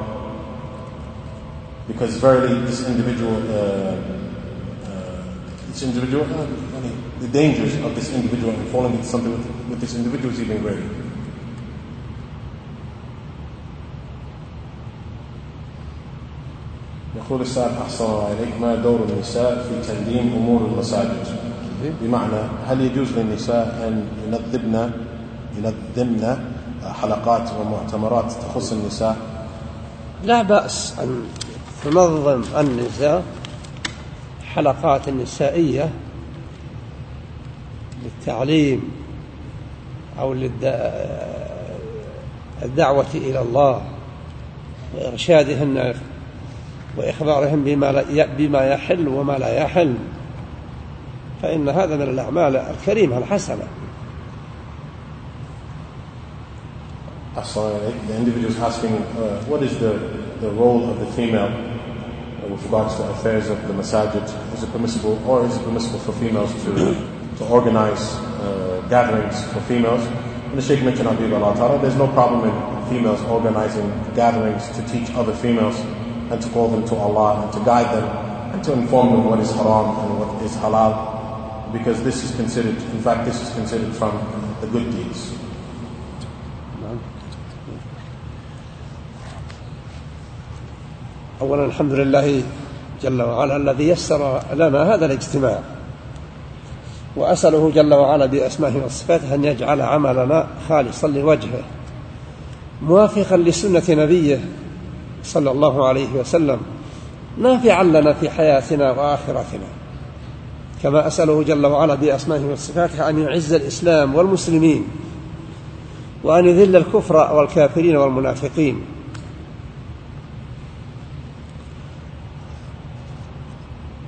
[1.87, 4.28] Because verily this individual uh
[5.69, 6.47] this individual uh,
[7.21, 10.61] the dangers of this individual and falling into something with, with this individual is even
[10.61, 10.89] greater.
[17.15, 21.25] يقول السائل أحسن إليك ما دور النساء في تنظيم أمور المساجد.
[22.01, 24.91] بمعنى هل يجوز للنساء أن ينظمن
[25.57, 26.37] ينظمن
[26.83, 29.17] حلقات ومؤتمرات تخص النساء؟
[30.23, 31.23] لا بأس أن
[31.83, 33.23] تنظم النساء
[34.59, 35.89] حلقات نسائية
[38.03, 38.91] للتعليم
[40.19, 40.33] أو
[42.63, 43.81] للدعوة إلى الله
[44.95, 45.93] وإرشادهن
[46.97, 48.03] وإخبارهم بما,
[48.37, 49.95] بما يحل وما لا يحل
[51.41, 53.67] فإن هذا من الأعمال الكريمة الحسنة.
[57.35, 59.93] The individual is asking, uh, what is the,
[60.41, 61.68] the role of the female
[62.49, 64.23] with regards to affairs of the masajid?
[64.53, 66.73] Is it permissible, or is it permissible for females to,
[67.37, 70.05] to organize uh, gatherings for females?
[70.05, 75.79] And the Sheikh mentioned, there's no problem in females organizing gatherings to teach other females
[76.31, 78.09] and to call them to Allah and to guide them
[78.53, 82.75] and to inform them what is haram and what is halal because this is considered,
[82.75, 84.11] in fact, this is considered from
[84.61, 85.37] the good deeds.
[91.41, 92.43] أولا الحمد لله
[93.03, 95.59] جل وعلا الذي يسر لنا هذا الاجتماع.
[97.15, 101.63] وأسأله جل وعلا بأسمائه وصفاته أن يجعل عملنا خالصا لوجهه
[102.81, 104.39] موافقا لسنة نبيه
[105.23, 106.59] صلى الله عليه وسلم
[107.37, 109.67] نافعا لنا في حياتنا وآخرتنا.
[110.83, 114.83] كما أسأله جل وعلا بأسمائه وصفاته أن يعز الإسلام والمسلمين
[116.23, 118.81] وأن يذل الكفر والكافرين والمنافقين.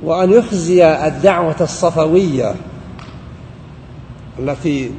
[0.04, 2.56] وأن يخزي الدعوة الصفوية
[4.39, 4.91] التي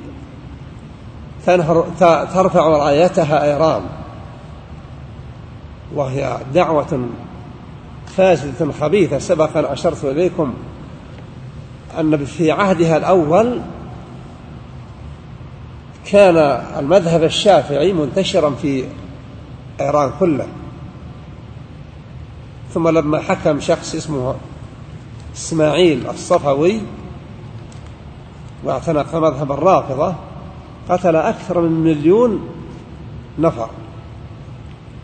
[1.46, 1.86] تنهر
[2.34, 3.82] ترفع رايتها إيران.
[5.94, 7.08] وهي دعوة
[8.16, 9.18] فاسدة خبيثة.
[9.18, 10.54] سبق أن أشرت إليكم
[12.00, 13.60] أن في عهدها الأول
[16.04, 16.36] كان
[16.78, 18.84] المذهب الشافعي منتشرا في
[19.80, 20.46] إيران كله.
[22.74, 24.34] ثم لما حكم شخص اسمه
[25.34, 26.80] إسماعيل الصفوي
[28.64, 30.14] واعتنق مذهب الرافضة
[30.88, 32.48] قتل أكثر من مليون
[33.38, 33.68] نفر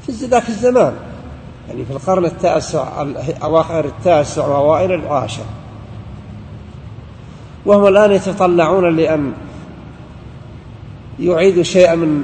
[0.07, 0.95] في ذاك الزمان
[1.69, 3.05] يعني في القرن التاسع
[3.43, 5.45] أواخر التاسع وأوائل العاشر.
[7.67, 9.33] وهم الآن يتطلعون لأن
[11.21, 12.23] يعيدوا شيئا من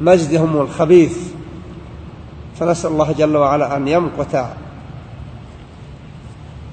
[0.00, 1.18] مجدهم الخبيث.
[2.60, 4.44] فنسأل الله جل وعلا أن يمقت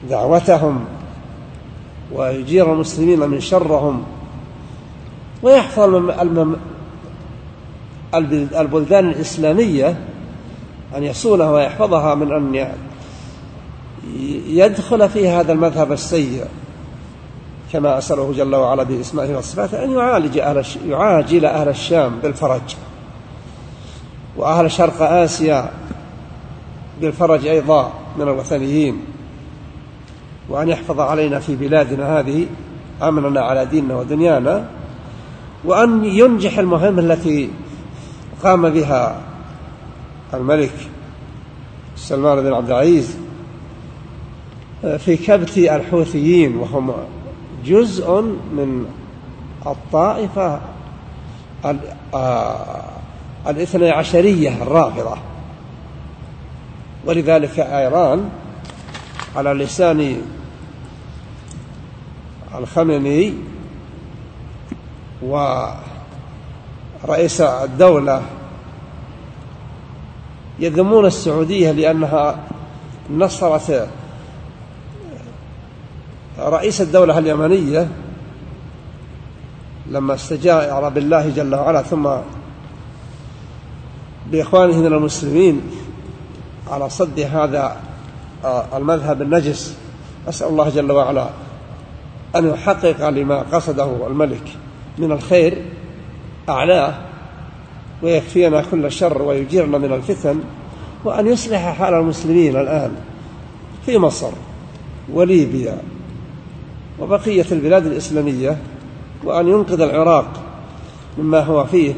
[0.09, 0.85] دعوتهم
[2.11, 4.03] ويجير المسلمين من شرهم
[5.43, 5.95] ويحفظ
[8.55, 9.97] البلدان الإسلامية
[10.97, 12.73] أن يصونها ويحفظها من أن
[14.47, 16.45] يدخل في هذا المذهب السيء
[17.73, 22.75] كما أسأله جل وعلا بإسمائه وصفاته أن يعالج أهل يعاجل أهل الشام بالفرج
[24.37, 25.71] وأهل شرق آسيا
[27.01, 29.01] بالفرج أيضا من الوثنيين
[30.49, 32.45] وأن يحفظ علينا في بلادنا هذه
[33.03, 34.65] أمننا على ديننا ودنيانا
[35.63, 37.49] وأن ينجح المهمة التي
[38.43, 39.21] قام بها
[40.33, 40.73] الملك
[41.95, 43.17] سلمان بن عبد العزيز
[44.97, 46.93] في كبت الحوثيين وهم
[47.65, 48.21] جزء
[48.53, 48.85] من
[49.67, 50.59] الطائفة
[52.13, 52.83] آه،
[53.47, 55.17] الاثنى عشرية الرافضة.
[57.05, 58.29] ولذلك إيران
[59.35, 60.21] على لسان
[62.55, 63.33] الخميني
[65.21, 68.21] ورئيس الدولة
[70.59, 72.39] يذمون السعودية لأنها
[73.11, 73.89] نصرت
[76.39, 77.89] رئيس الدولة اليمنية
[79.87, 82.09] لما استجار بالله جل وعلا ثم
[84.31, 85.61] بإخوانه من المسلمين
[86.71, 87.77] على صد هذا
[88.73, 89.77] المذهب النجس.
[90.29, 91.29] أسأل الله جل وعلا
[92.35, 94.43] أن يحقق لما قصده الملك
[94.97, 95.57] من الخير
[96.49, 96.93] أعلاه
[98.03, 100.39] ويكفينا كل شر ويجيرنا من الفتن
[101.05, 102.91] وأن يصلح حال المسلمين الآن
[103.85, 104.31] في مصر
[105.13, 105.77] وليبيا
[106.99, 108.57] وبقية البلاد الإسلامية
[109.23, 110.27] وأن ينقذ العراق
[111.17, 111.93] مما هو فيه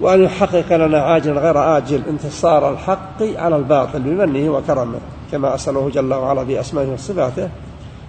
[0.00, 4.98] وأن يحقق لنا عاجلا غير آجل انتصار الحق على الباطل بمنه وكرمه
[5.32, 7.48] كما أسأله جل وعلا بأسمائه وصفاته.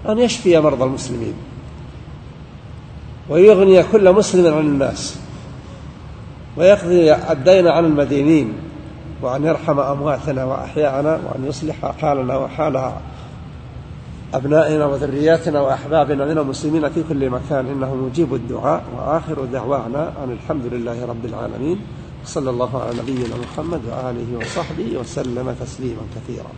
[0.10, 1.34] أن يشفي مرضى المسلمين
[3.30, 5.20] ويغني كل مسلم عن الناس
[6.58, 8.54] ويقضي الدين عن المدينين
[9.22, 12.91] وأن يرحم أمواتنا وأحياءنا وأن يصلح حالنا وحال
[14.34, 17.68] أبنائنا وذرياتنا وأحبابنا من المسلمين في كل مكان.
[17.68, 21.80] إنه مجيب الدعاء وآخر دعوانا أن الحمد لله رب العالمين.
[22.26, 26.52] صلى الله على نبينا محمد وآله وصحبه وسلم تسليما كثيرا.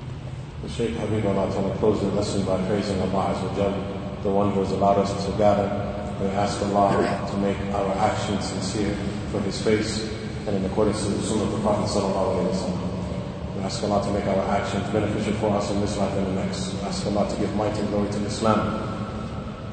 [0.63, 4.61] The Shaykh Habib Allah Ta'ala closed the lesson by praising Allah Azza the one who
[4.61, 5.67] has allowed us to gather.
[6.21, 8.95] We ask Allah to make our actions sincere
[9.29, 10.07] for His face
[10.47, 13.55] and in accordance to the Sunnah of the Prophet Sallallahu Alaihi Wasallam.
[13.57, 16.31] We ask Allah to make our actions beneficial for us in this life and the
[16.39, 16.73] next.
[16.73, 18.59] We ask Allah to give might and glory to Islam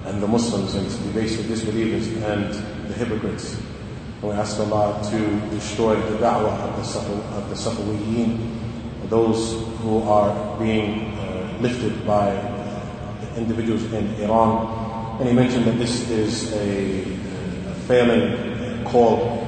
[0.06, 2.50] and the Muslims and to debase the disbelievers and
[2.90, 3.54] the hypocrites.
[3.54, 5.18] And we ask Allah to
[5.54, 8.59] destroy the da'wah of the, Safa, of the Safawiyin,
[9.10, 12.30] those who are being uh, lifted by
[13.36, 15.18] individuals in Iran.
[15.18, 19.38] And he mentioned that this is a, a failing call.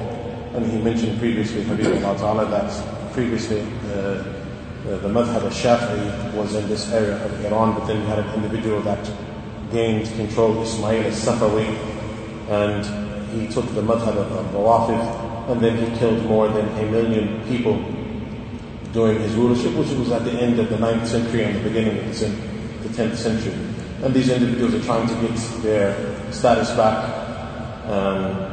[0.53, 4.21] And he mentioned previously, Habib Allah that previously uh,
[4.83, 8.81] the madhab al-Shafi'i was in this area of Iran, but then you had an individual
[8.81, 9.09] that
[9.71, 11.67] gained control, Ismail al-Safawi,
[12.49, 12.83] and
[13.31, 17.81] he took the madhab of Rawafid, and then he killed more than a million people
[18.93, 21.97] during his rulership, which was at the end of the 9th century and the beginning
[21.97, 23.53] of the 10th century.
[24.03, 27.09] And these individuals are trying to get their status back.
[27.89, 28.51] Um,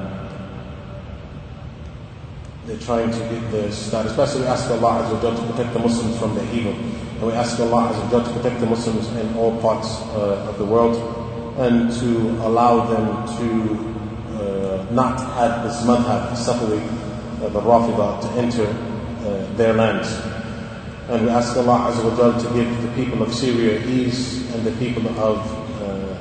[2.67, 4.13] they're trying to get the status.
[4.13, 4.29] back.
[4.29, 6.73] Especially we ask Allah Azza wa to protect the Muslims from the evil.
[6.73, 10.59] And we ask Allah Azza wa to protect the Muslims in all parts uh, of
[10.59, 10.97] the world
[11.59, 13.91] and to allow them to
[14.41, 16.81] uh, not have this madhab, Safawi,
[17.43, 18.67] uh, the Rafida, to enter
[19.27, 20.30] uh, their lands.
[21.11, 24.73] And we ask Allah Azza wa to give the people of Syria ease and the
[24.79, 25.39] people of
[25.83, 26.19] uh,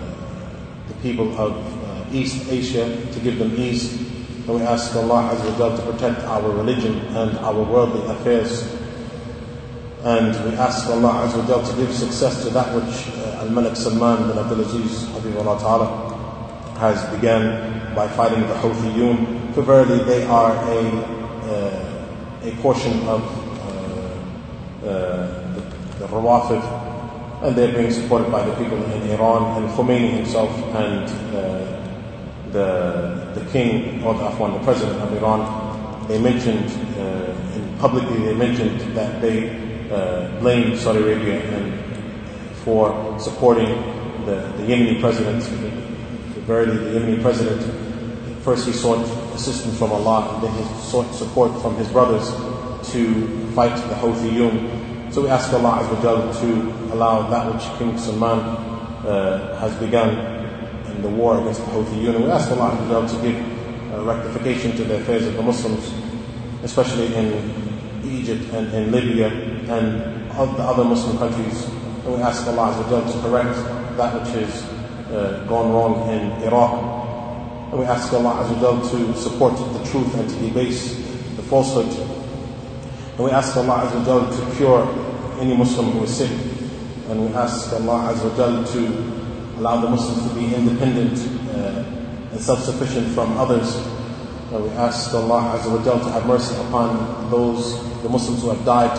[0.88, 1.54] the people of
[1.86, 4.10] uh, East Asia to give them ease
[4.50, 8.66] and we ask Allah Azza wa to protect our religion and our worldly affairs.
[10.02, 14.28] And we ask Allah Azza wa to give success to that which uh, Al-Malik Salman
[14.28, 15.86] bin Abdul Aziz Habibullah Ta'ala
[16.80, 19.54] has begun by fighting the Houthiyun.
[19.54, 20.82] For verily they are a,
[21.46, 23.22] uh, a portion of
[24.90, 25.62] uh, the,
[26.00, 26.64] the Rawafid
[27.44, 33.40] and they're being supported by the people in Iran and Khomeini himself and uh, the,
[33.40, 36.66] the king or the Afghan, the president of Iran, they mentioned
[37.00, 37.30] uh,
[37.80, 39.50] publicly they mentioned that they
[39.90, 41.80] uh, blamed Saudi Arabia and
[42.64, 43.70] for supporting
[44.26, 45.44] the, the Yemeni president.
[46.46, 47.62] Verily, the Yemeni president,
[48.44, 52.30] first he sought assistance from Allah, and then he sought support from his brothers
[52.92, 54.79] to fight the Houthiyun.
[55.12, 60.14] So we ask Allah to allow that which King Salman uh, has begun
[60.86, 62.14] in the war against the Houthiyun.
[62.16, 63.36] And we ask Allah to give
[63.92, 65.92] uh, rectification to the affairs of the Muslims,
[66.62, 67.34] especially in
[68.06, 71.66] Egypt and, in Libya and the other Muslim countries.
[72.06, 73.58] And we ask Allah to correct
[73.98, 74.64] that which has
[75.10, 77.72] uh, gone wrong in Iraq.
[77.72, 80.98] And we ask Allah to support the truth and to debase
[81.36, 82.19] the falsehood.
[83.20, 84.88] And we ask Allah Azza wa to cure
[85.42, 86.32] any Muslim who is sick.
[87.10, 91.20] And we ask Allah Azza wa to allow the Muslims to be independent
[91.52, 91.84] uh,
[92.32, 93.76] and self-sufficient from others.
[94.56, 98.64] And we ask Allah Azza wa to have mercy upon those the Muslims who have
[98.64, 98.96] died,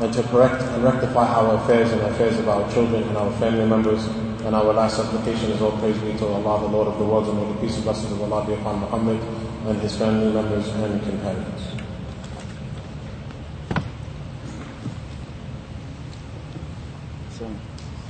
[0.00, 3.30] and to correct and rectify our affairs and the affairs of our children and our
[3.32, 4.02] family members.
[4.48, 7.28] And our last supplication is all praise be to Allah, the Lord of the worlds,
[7.28, 9.20] and may the peace and blessings of Allah be upon Muhammad
[9.68, 11.81] and his family members and companions.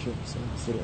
[0.03, 0.11] 是，
[0.57, 0.79] 四楼